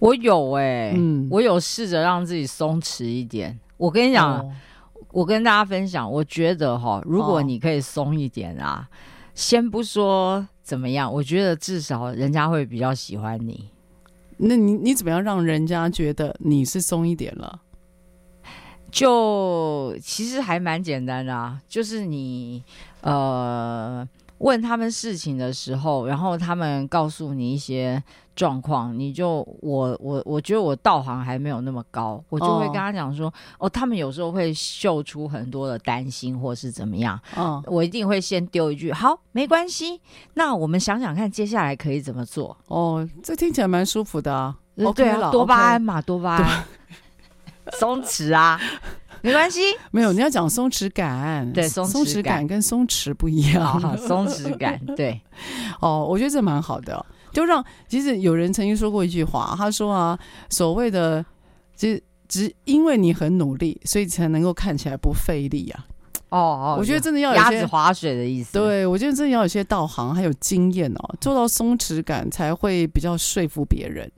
[0.00, 3.56] 我有哎、欸，嗯，我有试着让自己松弛一点。
[3.76, 4.52] 我跟你讲，哦、
[5.12, 8.90] 我跟大家分享，我觉得哈，如果你可以松一点啊，哦、
[9.36, 13.70] 先不说怎么样，我觉得至少人家会比较喜欢你。
[14.38, 17.60] 那你你怎么样让人家觉得你是松一点了？
[18.96, 22.64] 就其实还蛮简单的啊，就是你
[23.02, 28.02] 呃问他们事情的时候，然后他们告诉你一些
[28.34, 33.26] 状况，你就我我我觉得我道行还没有那么高，我就会跟他讲说，
[33.58, 40.00] 哦，哦，他们有时候会秀出很多的担心或是怎么样，哦，我一定会先丢一句，好，没关系，
[40.32, 42.56] 那我们想想看接下来可以怎么做。
[42.68, 44.56] 哦，这听起来蛮舒服的啊，
[44.94, 46.64] 对啊多巴胺嘛，多巴胺。
[47.78, 48.60] 松弛啊，
[49.22, 49.60] 没关系。
[49.90, 51.52] 没有，你要讲松弛感。
[51.52, 53.64] 对，松松弛感跟松弛不一样。
[53.80, 55.20] 好，松弛感，对。
[55.80, 61.24] 哦，我觉得这蛮好的，就让其实有人曾经说过一句话，他说啊，所谓的，
[61.76, 65.84] 只只因为你很努力，所以才能够看起来不费力啊。
[66.28, 68.52] 哦哦，我觉得真的要有鸭子划水的意思。
[68.52, 74.10] 对，我觉得真的要有些道行，还有经验哦，做到松弛感才会比较说服别人。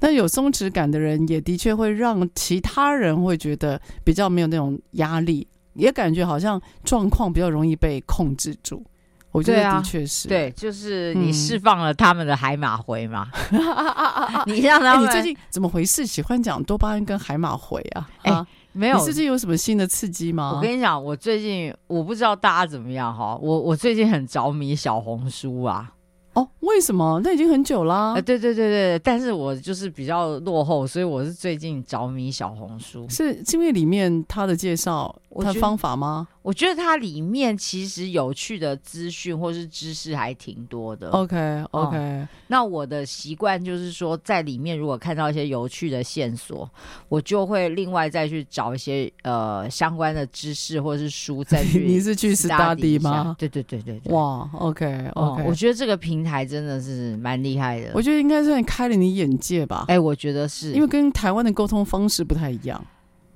[0.00, 8.84] 但有松弛感的人，也的确会让其他人会觉得比较没有那种压力，也感觉好像状况比较容易被控制住。
[9.30, 13.28] 我觉得的确是，对，啊、对，就是你释放了他们的海马回嘛。
[13.52, 16.06] 嗯、你让他们、欸，你最近怎么回事？
[16.06, 18.08] 喜欢讲多巴胺跟海马回啊？
[18.22, 20.52] 哎、欸，没有，你最近有什么新的刺激吗？
[20.56, 25.92] 我跟你讲，我最近我不知道大家怎么样哈，我我最近很着迷小红书啊。
[26.38, 27.20] 哦，为什么？
[27.24, 28.14] 那已经很久啦。
[28.14, 33.06] 呃，对对对对，但是我就是比较落后，所以我是最近着迷小红书。
[33.08, 36.28] 是因为里面他的介绍，他的方法吗？
[36.42, 41.10] 我觉得它里面其实有趣的资讯或是知识还挺多的。
[41.10, 46.66] OK OK，嗯，那我的习惯就是说，在里面如果看到一些有趣的线索，
[47.10, 51.80] 我就会另外再去找一些呃相关的知识或者是书再去。
[51.84, 53.36] 你是去 study 吗？
[53.38, 54.10] 对对对对对。
[54.14, 54.86] 哇，OK
[55.16, 57.90] OK，嗯，我觉得这个平台真的是蛮厉害的。
[57.94, 59.84] 我觉得应该算开了你眼界吧。
[59.88, 62.84] 哎，我觉得是因为跟台湾的沟通方式不太一样。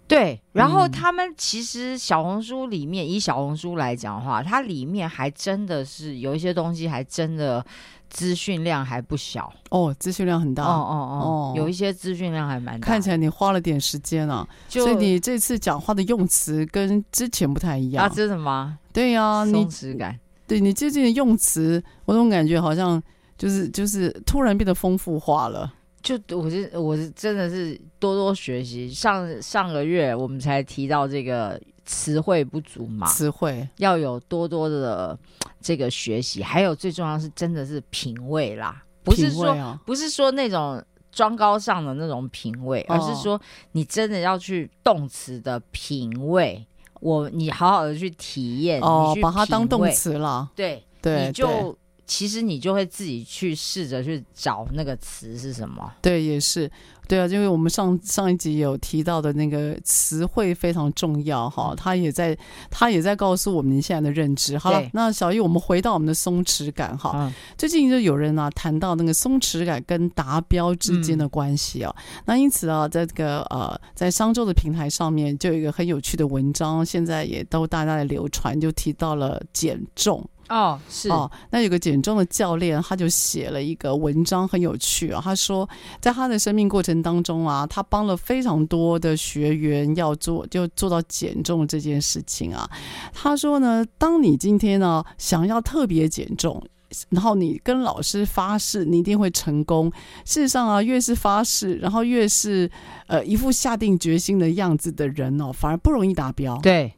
[0.08, 7.64] 对，然后他们其实小红书里面，嗯、以小红书来讲的话，它里面还真的是有一些东西，还真的
[8.10, 12.86] 资讯量还不小哦，资讯量很大，哦哦哦，哦有一些资讯量还蛮大。
[12.86, 18.08] 看起来你花了点时间啊，就所以你这次讲话的用词跟之前不太一样啊？
[18.10, 18.78] 真的吗？
[18.92, 20.18] 对呀、啊，松弛感。
[20.52, 23.02] 对你最近的用词，我总感觉好像
[23.38, 25.72] 就是就是突然变得丰富化了。
[26.02, 28.90] 就我是我是真的是多多学习。
[28.90, 35.18] 上上个月我们才提到这个词汇不足嘛，词汇要有多多的
[35.58, 43.40] 这个学习，还有最重要是真的是品味啦，不是说、啊、不是说那种装高尚的那种品味，而是说
[43.70, 46.66] 你真的要去动词的品味，
[47.02, 51.76] 我你好好的去体验，哦，你去把它当动词了，对对，你就。
[52.04, 55.90] 其实你就会自己去试着去找那个词是什么。
[56.02, 56.70] 对，也是，
[57.08, 62.36] 对啊，因为我们上上一集有提到的那个词汇非常重要哈，他也在
[62.70, 64.56] 他也在告诉我们现在的认知。
[64.56, 67.12] 好了，那小易，我们回到我们的松弛感哈。
[67.14, 80.24] 嗯、最近就有人啊谈到那个松弛感跟达标之间的关系啊，嗯、那因此啊，在这个呃在商周的平台上面就有一个很有趣的文章，现在也都大家在流传，就提到了减重。
[80.52, 85.18] 哦，是哦，那有个减重的教练，他就写了一个文章，很有趣啊。
[85.24, 85.66] 他说，
[85.98, 92.68] 在他的生命过程当中啊，他帮了非常多的学员要做，就做到减重这件事情啊。
[93.14, 96.62] 他说呢，当你今天呢想要特别减重，
[97.08, 99.90] 然后你跟老师发誓你一定会成功，
[100.26, 102.70] 事实上啊，越是发誓，然后越是
[103.06, 106.58] 呃一副下定决心的样子的人哦，反而不容易达标。
[106.58, 106.92] 对。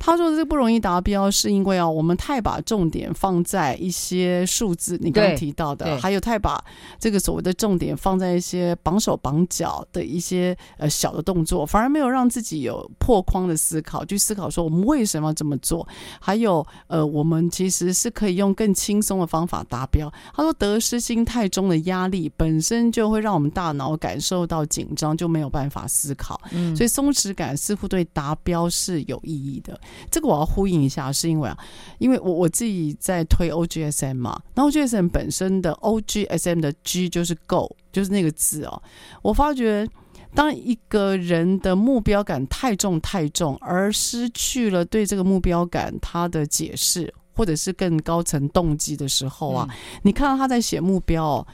[0.00, 6.58] 他说：“这不容易达标，是因为啊，我们太把重点放在一些数字，你刚刚提到的，还有太把
[6.98, 15.86] 这个所谓的重点放在一些绑手绑脚的一些呃小的动作，反而没有让自己有破框的思考，去思考说我们为什么要这么做，
[16.18, 26.40] 还有呃，我们其实是可以用更轻松的方法达标。”他说：“得失心太重的压力本身就会让我们大脑感受到紧张，就没有办法思考。
[26.52, 29.78] 嗯，所以松弛感似乎对达标是有意义的。”
[30.10, 31.58] 这个我要呼应一下，是因为啊，
[31.98, 38.82] 因为我我自己在推 OGSM 嘛，然后 OGSM 本身的 OGSM 的 G 就是 Go，就是那个字哦。
[39.22, 39.88] 我发觉，
[40.34, 51.46] 当一个人的目标感太重太重，而失去了对这个目标感他的解释，或者是更高层动机的时候啊，嗯、你看到他在写目标，哦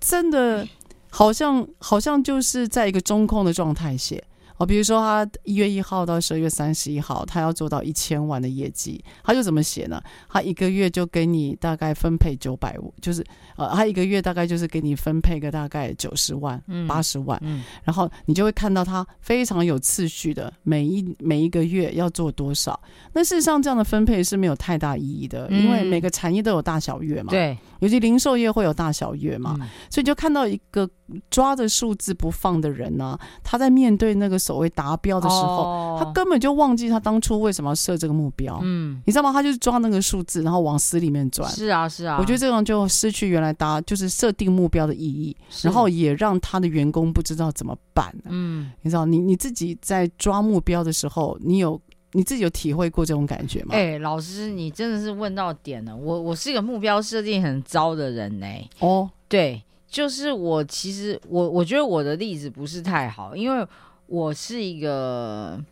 [0.00, 0.66] 真的
[1.10, 4.22] 好像好像就是在一个中空的状态写。
[4.58, 10.02] 哦，比如说他一月一号到十二月三十一号，他要做到一千万的业绩，他就怎么写呢？
[10.28, 13.24] 他一个月就给你大概分配九百五，就是
[13.56, 22.78] 呃，他一个月大概就是给你分配个大概九十万、八十万，嗯，然后你就会看到他非常有次序的每一每一个月要做多少。
[23.12, 29.54] 那事实上这样的分配是没有太大意义的，因为每个产业都有大小月嘛，对，尤其零售业会有大小月嘛，
[29.88, 30.88] 所以就看到一个
[31.30, 34.36] 抓着数字不放的人呢，他在面对那个。
[34.48, 38.58] 所谓达标的时候，哦、他根本就忘记他当初为什么要设这个目标。
[38.62, 39.30] 嗯，你知道吗？
[39.30, 41.50] 他就是抓那个数字，然后往死里面转。
[41.50, 42.16] 是啊，是啊。
[42.18, 48.10] 我觉得这样就失去原来达就是设定目标的意义，然后也让他的员工不知道怎么办。
[48.24, 51.78] 嗯，你知道，你你自己在抓目标的时候，你有
[52.12, 53.68] 你自己有体会过这种感觉吗？
[53.72, 55.96] 哎、欸，老师，你真的是问到点了。
[55.96, 58.70] 我我是一个目标设定很糟的人呢、欸。
[58.80, 63.66] 哦，对，就是我其实我我觉得我的例子不是太好，因为。
[64.10, 65.62] 我是一个，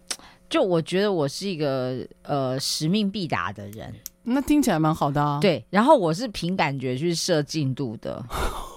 [0.50, 3.90] 就我觉得我是一个呃使命必达的人，
[4.24, 5.38] 那听起来蛮好的啊。
[5.40, 8.22] 对，然后我是凭感觉去设进度的。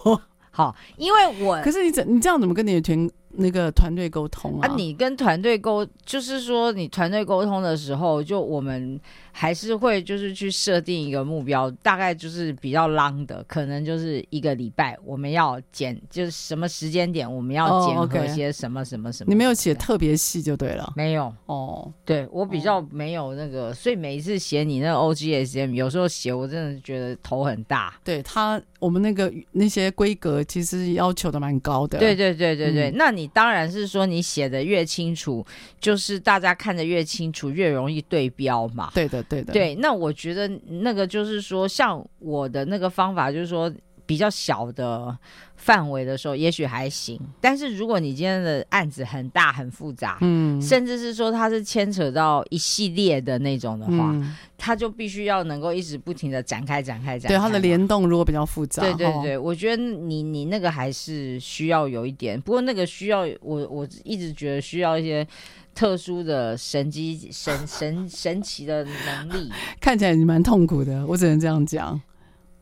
[0.50, 4.74] 好，因为我可是你怎你这样怎么跟你的团那个团队沟通啊？
[4.76, 9.00] 你跟团队沟就是说你团队沟通的时候，就我们。
[9.40, 19.30] 还是会就是去设定一个目标，大概就是比较 long 的，可能就是一个礼拜我们要减，就是什么时间点我们要减和些什么什么什么。
[19.30, 20.92] 你没有写特别细就对了。
[20.94, 27.98] 没有哦，对我比较没有那个，所以每一次写你那个 OGSM，有时候写我真的觉得头很大。
[28.04, 31.98] 对他，我们那个那些规格其实要求的蛮高的。
[31.98, 35.46] 对对对对对，嗯、那你当然是说你写的越清楚，
[35.80, 38.92] 就是大家看的越清楚，越容易对标嘛。
[38.94, 39.24] 对的。
[39.30, 43.72] 对的，对，那我觉得那个就是说，像我的那个方法，就是说
[44.06, 45.16] 比较小的
[45.56, 47.20] 范围的时候，也许还行。
[47.40, 57.38] 但是如果你今天的案子很大、很复杂，嗯，甚至是说它是牵扯到一系列的那种的话，嗯、它就必须要能够一直不停的展开、展开、展开。
[57.38, 65.28] 对，它的联动如果比较复杂，对对对，我觉得你你那个还是需要有一点，不过那个需要我我一直觉得需要一些。
[65.74, 72.02] 特殊的神机神神神奇的能力，看起来你蛮痛苦的，我只能这样讲。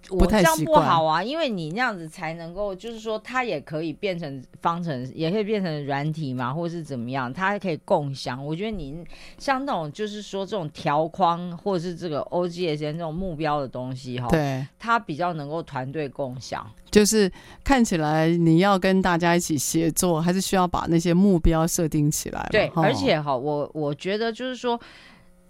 [0.10, 8.44] 我这样不好啊，因为你那样子才能够，就是说它也可以变成方程，也可以变成软体嘛，或者是怎么样，它还可以共享。
[8.46, 9.04] 我觉得你
[9.38, 16.66] 像那种就是说这种条框或者是这个 OGSM 这种目标的东西哈，对，它比较能够团队共享。
[16.90, 17.30] 就是
[17.66, 22.48] 看起来你要跟大家一起协作，还是需要把那些目标设定起来。
[22.50, 24.80] 对，而且哈，我我觉得就是说。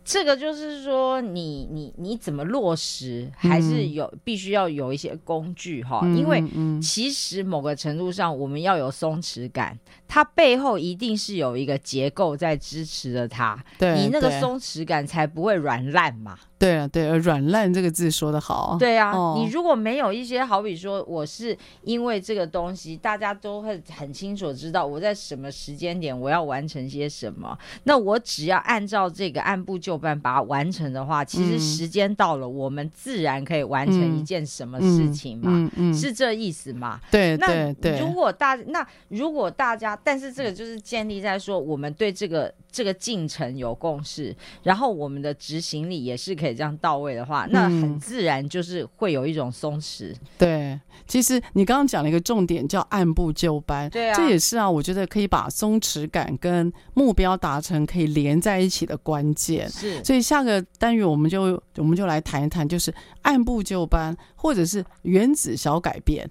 [0.07, 6.41] 这个就是说你，你你你怎么落实，还是有必须要有一些工具哈，嗯、因为
[6.81, 9.77] 其实某个程度上，我们要有松弛感，
[10.07, 16.39] 它背后一定是有一个结构在支持着它，对你那个松弛感才不会软烂嘛。
[16.59, 18.75] 对啊，对啊，软烂这个字说的好。
[18.79, 36.99] 对啊，哦、你如果没有一些，好比说，我是因为这个东西，大家都会很清楚知道我在什么时间点我要完成些什么，那我只要按照这个按部就班把它完成的话，其实时间到了，我们自然可以完成一件什么事情嘛，嗯嗯嗯、是这意思嘛？
[37.11, 37.99] 对，那对对。
[37.99, 47.27] 如果大那如果大家，但是这个就是建立在说我们对这个这个进程有共识，然后我们的执行力也是可以这样到位的。
[47.27, 50.13] 话，那很自然就是会有一种松弛。
[50.13, 53.89] 嗯、对，其实你刚刚讲了一个重点，叫按部就班。
[53.89, 59.69] 对啊，这也是啊，我觉得可以把松弛感跟目标达成可以连在一起的关键。
[59.69, 62.93] 是，所以下个单元我们就我们就来谈一谈，就是
[63.23, 66.29] 按部就班，或者是原子小改变。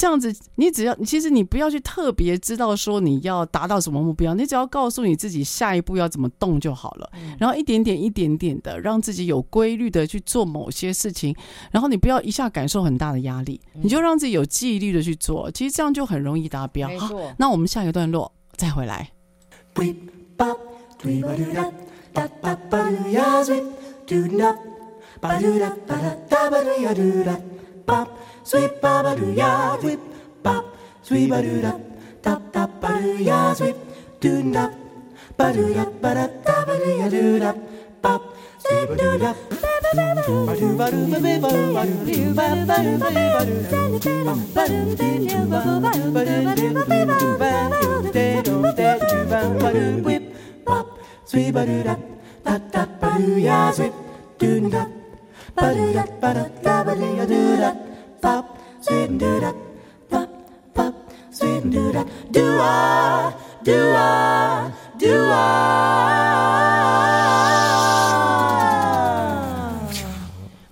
[0.00, 7.12] 这样子，你只要其实你不要去特别知道说你要达到什么目标，你只要告诉你自己下一步要怎么动就好了。
[7.38, 11.36] 然后一点点一点点的让自己有规律的去做某些事情，
[11.70, 15.50] 然后你不要一下感受很大的压力，你就让自己有纪律的去做。
[15.50, 16.88] 其实这样就很容易达标。
[16.98, 19.10] 好，那我们下一个段落再回来。
[27.90, 28.08] bop,
[28.50, 29.50] sweep ba ba doo ya,
[29.82, 30.00] sweep
[30.44, 30.64] bop,
[31.06, 31.72] sweep ba doo da,
[32.24, 33.76] da da ba doo ya, sweep
[34.22, 34.64] doo da,
[35.38, 37.50] ba doo da ba da da ba doo ya doo da,
[38.04, 38.22] bop,
[38.64, 39.30] sweep doo da.
[50.04, 50.22] Whip,
[50.66, 50.86] bop,
[51.26, 51.96] sweep a doo da,
[52.44, 53.94] da da ba doo ya, sweep
[54.38, 54.99] doo da.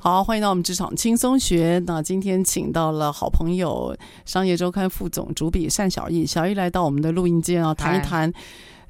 [0.01, 1.83] 好，欢迎到我们职场轻松学。
[1.87, 8.33] 那今天请到了好朋友，商业周刊副总主笔单小艺，小艺来到我们的录音间啊，谈一谈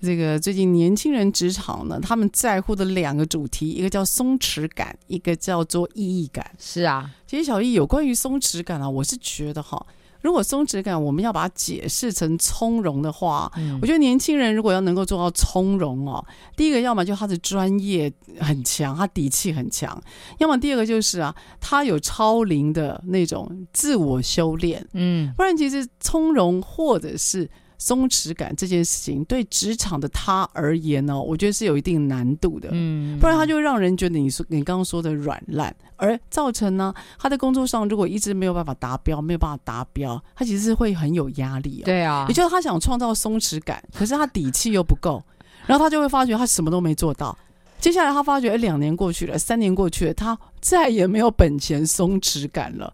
[0.01, 6.49] 这个最近年轻人职场呢，他们在乎的两个主题，一个叫松弛感，一个叫做意义感。
[6.59, 9.85] 是啊，其实小易有关于松弛感啊，我是觉得哈。
[10.21, 16.25] 如果松弛感，我们要把它解释成从容的话，嗯、我觉得年轻人如果要能够做到从容哦，
[16.57, 19.97] 第一个要么就他的专业很强，他底气很强；
[20.39, 24.85] 要么第二个就是啊，他有超龄的那种自我修炼。
[24.93, 27.51] 嗯，不然其实从容或者是。
[27.79, 32.69] 松弛感这件事情对职场的他而言呢，我觉得是有一定难度的。
[32.73, 41.83] 嗯，不然他就会让人觉得你说你刚刚说的软烂，而造成呢他在工作上如果一直没有办法达标，没有办法达标，他其实是会很有压力。
[41.85, 45.23] 对啊，也就是他想创造松弛感，可是他底气又不够，
[45.67, 47.39] 然后他就会发觉他什么都没做到。
[47.81, 52.93] 接下来他发觉，哎，两年过去了，三年过去了，他再也没有本钱松弛感了。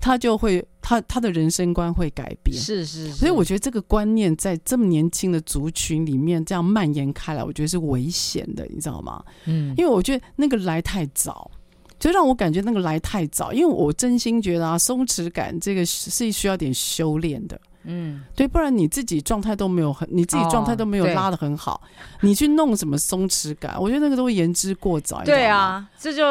[0.00, 9.22] 他就会，他他的人生观会改变，是是，是，所以我觉得这个观念在这么年轻的族群里面这样蔓延开来，我觉得是危险的，你知道吗？
[9.44, 11.50] 嗯，因为我觉得那个来太早，
[11.98, 17.60] 就让我感觉那个来太早，因为我真心觉得啊，松弛感这个是需要点修炼的。
[17.84, 21.80] 嗯，对，不然你自己状态都没有很，你自己状态都没有拉的很好，哦、
[22.20, 23.74] 你去弄什么松弛感？
[23.80, 25.22] 我觉得那个都会言之过早。
[25.24, 26.22] 对啊，这就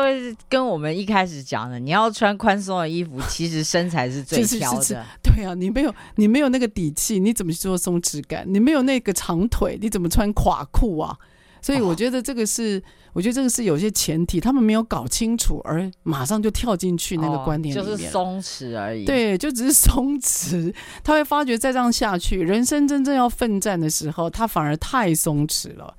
[0.48, 4.82] 跟我们一开始讲的，你要穿宽松的衣服，其实身材是最 挑的。
[4.82, 8.46] 是是是对啊，你没有你没有那个底气，你怎么去做松弛感？
[8.48, 11.18] 你没有那个长腿，你怎么穿垮裤啊？
[11.62, 12.84] 所以我觉得这个是，哦、
[13.14, 19.06] 我觉得这个是有些前提，他们没有搞清楚，而马上就跳进去那个观点里面，哦、就是松弛而已。
[19.06, 20.74] 对，就只是松弛。
[21.04, 25.96] 他会发觉再这样下去，人生真正要奋战的时候，他反而太松弛了。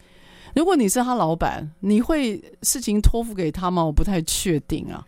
[0.55, 3.85] 如果你是他老板，你会事情托付给他吗？
[3.85, 5.05] 我不太确定啊。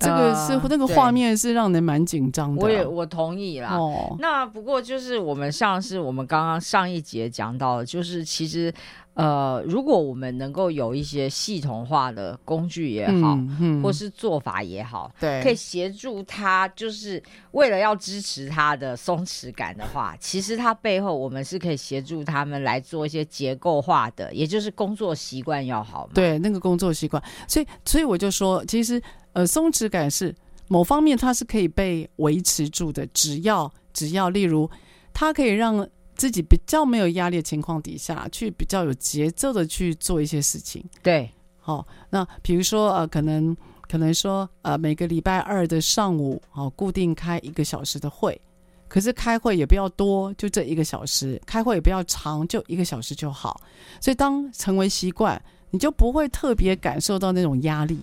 [0.00, 3.76] 这个是、呃、那个画面是让人蛮紧张的，我也我同意啦。
[3.76, 8.74] 哦，那不过就是我们像是我们刚刚上一节讲到的，就是其实
[9.14, 26.12] 呃，如果我们能够有一些系统化的工具也好，嗯嗯、或是做法也好，对，可以协助他，就是为了要支持他的松弛感的话， 其实他背后我们是可以协助他们来做一些结构化的，也就是工作习惯要好嘛。
[26.14, 28.98] 对，那个工作习惯，所以所以我就说，其实
[29.34, 30.34] 呃，松弛感是
[30.68, 34.70] 某方面它是可以被维持住的，只要只要例如
[35.12, 35.86] 它可以让。
[36.14, 43.56] 自己比较没有压力的情况底下去比较有节奏的去做一些事情，对，好、哦，那比如说呃，可能
[43.88, 48.40] 可能说呃，每个礼拜二的上午，哦，固定开一个小时的会，
[48.88, 53.60] 可是开会也不要多，就这一个小时，开会也不要长，就一个小时就好。
[54.00, 57.98] 所以当成为习惯，你就不会特别感受到那种压力。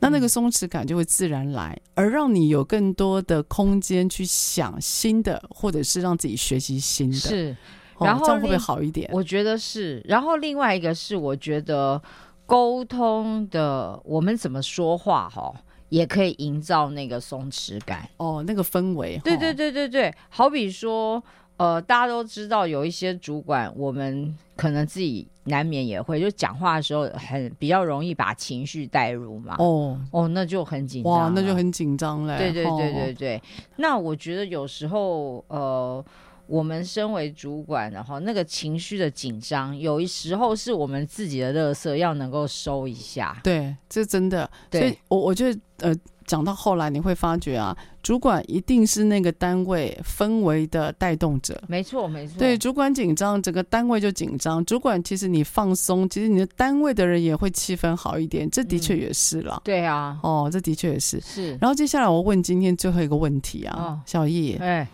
[0.00, 7.16] 那那个松弛感就会自然来，而让你有更多的空间去想新的，或者是让自己学习新的。
[7.16, 7.56] 是，
[8.00, 9.10] 然后、哦、这样会不会好一点？
[9.12, 10.00] 我觉得是。
[10.06, 12.00] 然后另外一个是，我觉得
[12.46, 15.52] 沟通的我们怎么说话哈，
[15.88, 18.08] 也可以营造那个松弛感。
[18.18, 19.20] 哦，那个氛围。
[19.24, 21.22] 对对对对对，好比说。
[21.58, 29.56] 呃，大家都知道有一些主管，我们可能自己难免也会，就讲话的时候很比较容易把情绪带入嘛。
[29.58, 31.12] 哦哦，那就很紧张。
[31.12, 32.38] 哇，那就很紧张嘞。
[32.38, 33.36] 对对对对对。
[33.36, 33.40] 哦、
[33.76, 36.04] 那我觉得有时候，呃，
[36.46, 43.36] 我们身为主管然后，那个情绪的紧张，有一时候是我们自己的乐色要能够收一下。
[43.42, 44.48] 对，这真的。
[44.70, 44.80] 对。
[44.80, 45.96] 所以我我觉得，呃。
[46.28, 51.60] 讲到后来，你会发觉啊，主管一定是那个单位氛围的带动者。
[51.66, 52.38] 没错，没错。
[52.38, 54.64] 对，主管紧张，整个单位就紧张。
[54.64, 58.48] 主管其实你放松，其实你的单位的人也会气氛好一点。
[58.50, 59.54] 这的确也是了。
[59.56, 60.18] 嗯、对啊。
[60.22, 61.18] 哦，这的确也是。
[61.20, 61.56] 是。
[61.60, 64.54] 然后接下来我问今天最后一个问题啊，哦、小易。
[64.56, 64.86] 哎。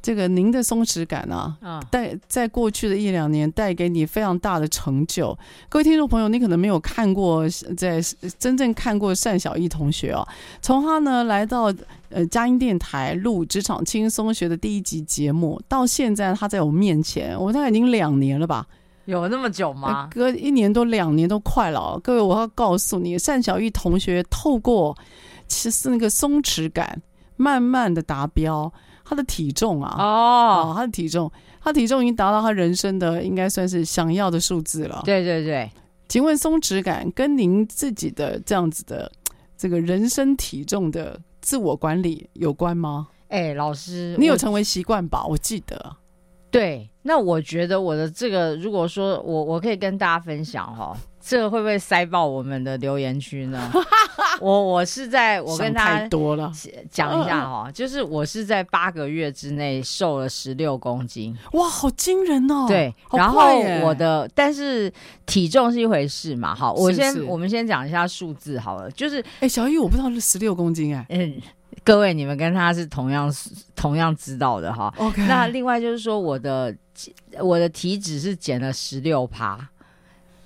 [0.00, 5.36] 这个您的松弛感啊，带在过去的一两年带给你非常大的成就。
[5.68, 8.00] 各位听众朋友，你可能没有看过，在
[8.38, 10.26] 真正看过单小艺同学哦，
[10.62, 11.72] 从他呢来到
[12.10, 18.66] 呃佳音电台录职场轻松学的第一集节目，到现在他在我面前，我大概已经两年了吧？
[19.04, 20.08] 有那么久吗？
[20.12, 21.98] 隔一年多两年都快了。
[22.04, 24.96] 各位，我要告诉你，单小艺同学透过
[25.48, 27.02] 其实那个松弛感，
[27.36, 28.72] 慢慢的达标。
[29.08, 30.04] 他的体重啊，哦，
[30.68, 31.30] 哦，他的体重，
[31.62, 35.00] 他体重已经达到他人生的应该算是想要的数字了。
[35.04, 35.70] 对对对，
[36.08, 39.10] 请问松弛感跟您自己的这样子的
[39.56, 43.08] 这个人生体重的自我管理有关吗？
[43.28, 45.24] 哎，老师，你有成为习惯吧？
[45.24, 45.96] 我，我记得。
[46.50, 50.96] 对，那我觉得我的这个，如果说我我可以跟大家分享哈。
[51.20, 53.70] 这个会不会塞爆我们的留言区呢？
[54.42, 56.52] 我我是在我跟他多了
[56.90, 62.66] 讲一下哈、哦，就是我是在八个月之内瘦了十六公斤，哇，好惊人哦！
[62.68, 64.92] 对，然后我的但是
[65.26, 71.34] 体重是一回事嘛，好，我先我们先讲一下数字好了，就是哎，小易我不知道是十六公斤哎，嗯，
[71.84, 73.32] 各位你们跟他是同样
[73.74, 74.92] 同样知道的哈。
[74.98, 76.74] OK，那另外就是说我的
[77.40, 79.68] 我的体脂是减了十六趴。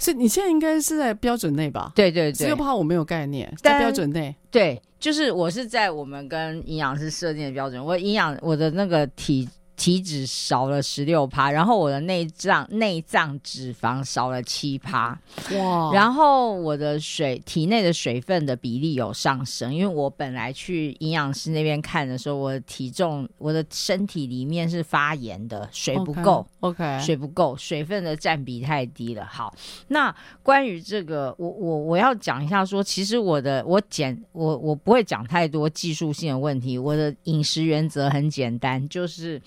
[0.03, 1.93] 是你现在应该是在标准内吧？
[1.95, 4.35] 对对对，只有怕我没有概念，在标准内。
[4.51, 9.49] 对，就是我是在我们跟营养师设定的标准，我营养我的那个体。
[9.83, 15.19] 体脂少了十六趴，然后我的内脏内脏脂肪少了七趴，
[15.57, 15.91] 哇！
[15.93, 29.27] 然后我的水体内的水分的比例有上升，因为我本来去营养师那边看的时候，我的体重我的身体里面是发炎的，水不够，OK，水不够，水分的占比太低了。
[29.27, 29.53] 好，
[29.89, 30.15] 那
[30.45, 39.43] 关于这个，我我我要讲一下说，说其实我的我减我我不会讲太多技术性的问题，我的饮食原则很简单，就是。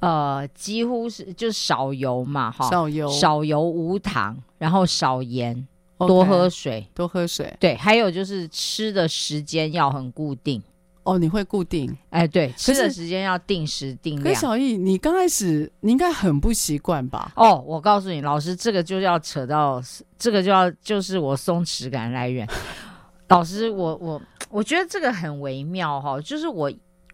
[0.00, 5.56] 呃，几乎是就少油嘛，哈，少油，少油无糖，然后少盐
[5.96, 7.56] ，okay, 多喝水，多喝水。
[7.58, 10.62] 对，还有就是吃的时间要很固定。
[11.04, 11.96] 哦，你会固定？
[12.10, 14.34] 哎，对，吃的时间要定时定量。
[14.34, 17.32] 可小易，你刚开始你应该很不习惯吧？
[17.36, 19.82] 哦，我告诉你，老师，这个就要扯到，
[20.18, 22.46] 这个就要就是我松弛感来源。
[23.28, 26.70] 老师，我我我觉得这个很微妙哈，就是我。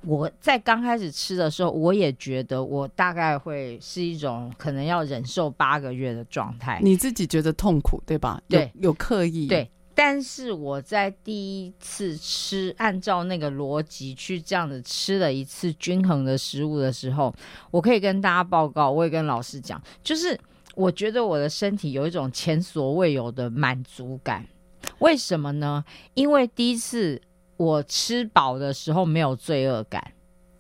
[0.07, 6.81] 我在刚开始吃的时候，我也觉得我大概会是一种可能要忍受八个月的状态。
[6.83, 8.41] 你自己觉得痛苦，对吧？
[8.49, 9.47] 对，有，有刻意。
[9.47, 17.35] 对，但是我在第一次吃，按照那个逻辑去这样子吃了一次均衡的食物的时候，
[17.71, 20.39] 我可以跟大家报告，我也跟老师讲，就是
[20.75, 24.47] 我觉得我的身体有一种前所未有的满足感。
[25.01, 25.85] 为什么呢？
[26.15, 27.21] 因为第一次。
[27.61, 30.13] 我吃饱的时候没有罪恶感，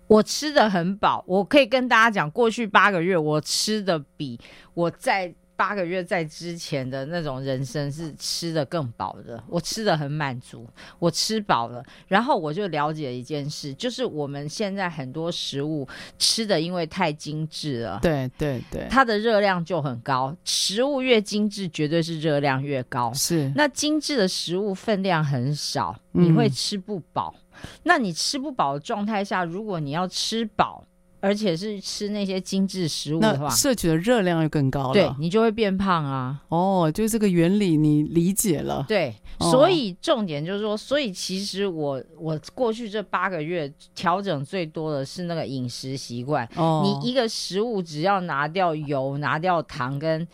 [0.06, 1.24] 我吃的很饱。
[1.26, 4.38] 我可以跟大家讲，过去八个月我吃的比
[4.74, 10.66] 我在八个月在之前的那种人生是吃的更饱的，我吃的很满足，
[10.98, 15.86] 我吃饱了，然后我就了解一件事，就是我们现在很多食物
[16.18, 23.12] 吃的因为太精致了，对对对，它的热量就很高，食物越精致，绝对是热量越高。
[23.12, 27.34] 是，那精致的食物分量很少，你会吃不饱。
[27.36, 30.82] 嗯、那你吃不饱的状态下，如果你要吃饱，
[31.20, 36.42] 而且是吃那些精致食物的话，摄取的热量又更高了，对，你就会变胖啊。
[36.48, 38.84] 哦，就这个原理你理解了。
[38.88, 46.48] 对，哦、所以重点就是说，所以其实我我过去这八个月调整最多的是那个饮食习惯。
[46.56, 50.26] 哦，你一个食物只要拿掉油、拿掉糖跟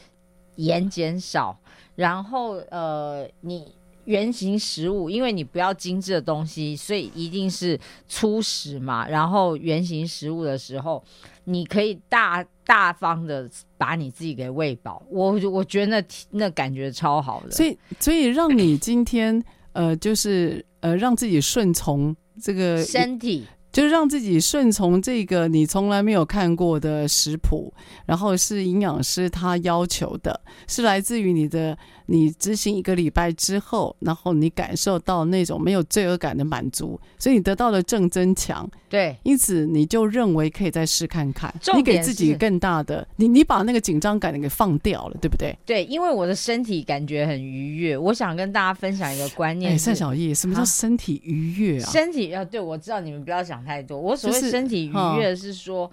[0.57, 1.59] 盐减少，
[1.95, 3.75] 然后呃你。
[4.07, 7.79] 原型食物，因为你不要精致的东西，所以一定是
[8.09, 9.07] 粗食嘛。
[9.07, 11.05] 然后圆形食物的时候，
[11.45, 15.03] 你可以大大方的把你自己给喂饱。
[15.11, 17.51] 我我觉得那那感觉超好的。
[17.51, 19.41] 所以所以让你今天
[19.73, 23.47] 呃，就是呃，让自己顺从这个身体。
[23.73, 27.71] 就是让自己顺从这个你从来没有看过的食谱，
[28.07, 31.77] 然后是营养师他要求的，是来自于你的
[32.07, 38.67] 你执行一个礼拜之后，然后你感受到那种没有罪恶感的满足，所以你得到了正增强。
[38.89, 45.55] 对，因此你就认为可以再试看看，你给自己更大的，你你把那个紧张感给放掉了，对不对？
[45.67, 49.73] 对，因为我的身体感觉很愉悦，我想跟大家分享一个观念。
[49.73, 51.91] 哎，赛小艺，什么叫身体愉悦啊？
[51.91, 53.57] 身体啊，对，我知道你们不要想。
[53.67, 55.91] 太多，我所谓身体愉悦是说，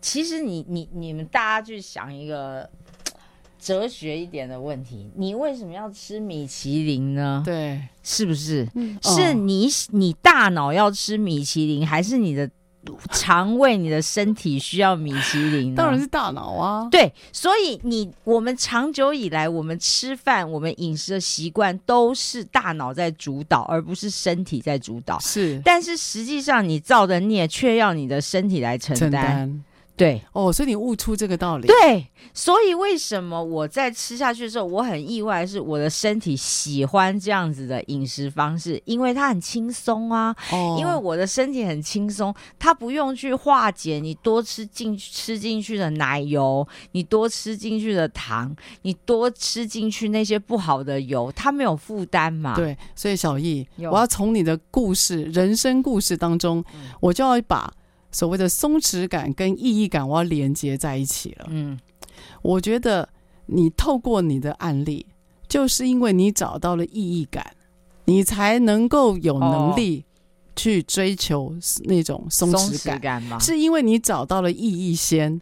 [0.00, 2.68] 其实你你你们大家去想一个
[3.62, 7.42] 哲学一点的问题，你为什么要吃米其林呢？
[7.44, 8.66] 对，是不是？
[8.74, 12.50] 嗯、是你你大脑要吃米其林，还是你的？
[13.12, 16.88] 肠胃，你的身体需要米其林，当然是大脑啊。
[16.90, 25.16] 对，所以你我们长久以来，我们吃饭，我们饮食的习惯都是大脑在主导，而不是身体在主导。
[25.20, 29.62] 是，但是实际上你造的孽，却要你的身体来承担。
[30.02, 31.66] 对哦，所以你悟出这个道理。
[31.66, 40.34] 对，所以为什么我在吃下去的时候，我很意外，是我的身体喜欢这样子的饮食方式，因为它很轻松啊。
[40.50, 52.56] 哦，因为我的身体很轻松，它不用去化解你多吃进吃进去的奶油，你多吃进去的糖，你多吃进去那些不好的油，它没有负担嘛。
[52.56, 57.72] 对，所以小易，我要从你的故事、人生故事当中，嗯、我就要把。
[58.12, 61.46] 所谓的松弛感跟意义感，我要连接在一起了。
[61.48, 61.78] 嗯，
[62.42, 63.08] 我觉得
[63.46, 65.06] 你透过你的案例，
[65.48, 67.54] 就是因为你找到了意义感，
[68.04, 70.04] 你才能够有能力
[70.54, 71.54] 去追求
[71.84, 72.60] 那种松弛感。
[72.60, 73.40] 松弛感？
[73.40, 75.40] 是因为你找到了意义先，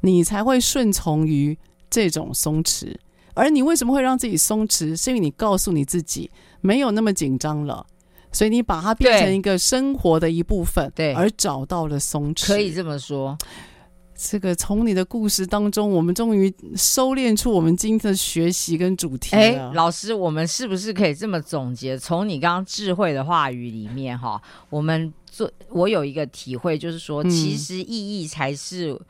[0.00, 1.58] 你才会顺从于
[1.90, 2.94] 这种松弛。
[3.34, 4.96] 而你为什么会让自己松弛？
[4.96, 7.84] 是因为你告诉你自己没有那么紧张了。
[8.34, 13.38] 所以你把它变成一个生活的一部分，对，而找到了松弛，可以这么说。
[14.16, 19.36] 这个从你的故事当中，我们终于收敛出我们今天的学习跟主题
[19.72, 21.98] 老师，我们是不是可以这么总结？
[21.98, 29.00] 从你刚刚智慧的话语里面，哈，我们做，我有一个体会，就是说，其实意义才是、嗯、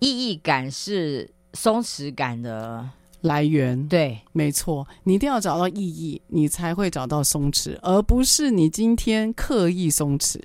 [0.00, 2.88] 意义感，是松弛感的。
[3.22, 10.40] 来源对，没错，你一定要找到意义，你才会找到松弛，而不是你今天刻意松弛。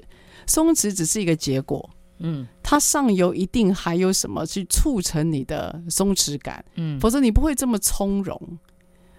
[0.45, 8.37] 松弛只是一个结果，嗯，它上游一定还有什么去促成你的松弛感，嗯，否则你不会这么从容，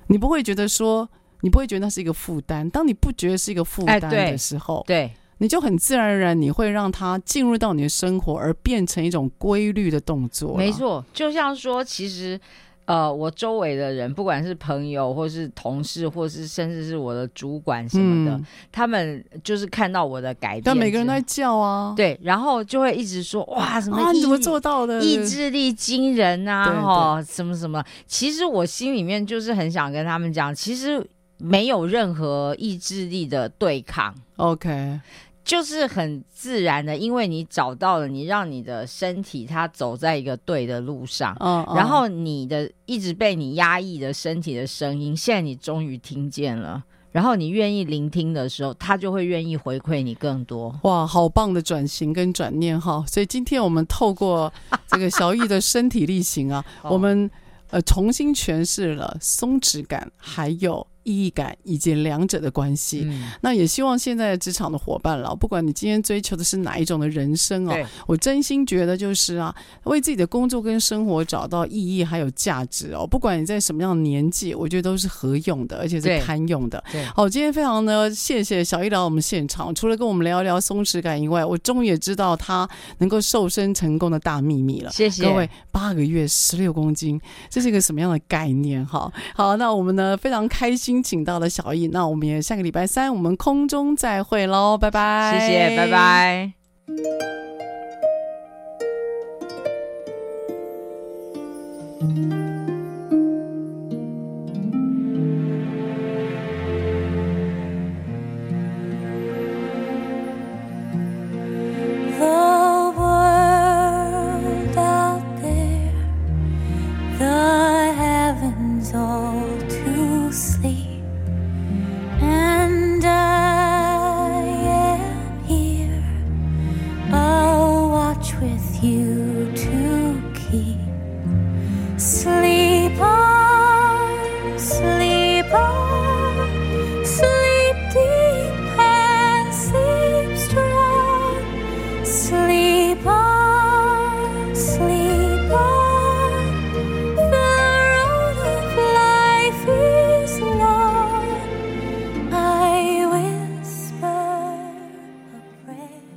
[0.09, 1.09] 你不会觉得说，
[1.41, 2.69] 你不会觉得那是一个负担。
[2.69, 10.57] 当你不觉得是一个负担的时候，哎、对，你就很自然而然，你会让它进入到你的生活，而变成一种规律的动作。
[10.59, 12.39] 没错，就像说，其实。
[12.87, 25.03] 呃，我周围的人，不管是朋友，或是同事，或是甚至是我的主管什么的，嗯、他们就是看到我的改变，但每个人都在叫啊，对，然后就会一直说哇，什么、啊、你怎么做到的？
[25.03, 27.85] 意志力惊人啊，哈，什么什么。
[28.07, 31.05] 其实我心里面就是很想跟他们讲，其实
[31.39, 34.15] 没有任何意志力的对抗。
[34.37, 35.01] OK。
[35.47, 46.83] 就是很自然的，因为你找到了，你让你的身体它走在一个对的路上，嗯，然后你的一直被你压抑的身体的声音，现在你终于听见了，
[47.13, 50.77] 然后你愿意聆听的时候，他就会愿意回馈你更多。
[50.83, 53.05] 哇，好棒的转型跟转念哈！
[53.07, 54.53] 所以今天我们透过
[54.89, 57.31] 这个小艺的身体力行啊，我们
[57.71, 63.09] 呃重新诠释了松弛感还有意义感以及两者的关系。
[63.41, 67.75] 那也希望现在职场的伙伴了，不管你今天追求的是哪一种的人生哦，
[68.09, 69.55] 我真心觉得就是啊，
[69.85, 73.07] 为自己的工作跟生活找到意义还有价值哦。
[73.07, 76.83] 不管你在什么样的年纪，我觉得都是合用的，而且是堪用的。
[77.15, 84.91] 好，今天非常呢，谢谢小艺来我们现场，除了跟我们聊一聊松弛感以外，我终于也知道他能够瘦身成功的大秘密了。
[84.91, 88.85] 谢谢各位，八个月十六公斤，这是一个什么样的概念？
[88.85, 96.53] 哈，好，那我们呢非常开心，请到了小艺，那我们也下个礼拜三我们空中再会喽，拜拜，谢谢，拜拜。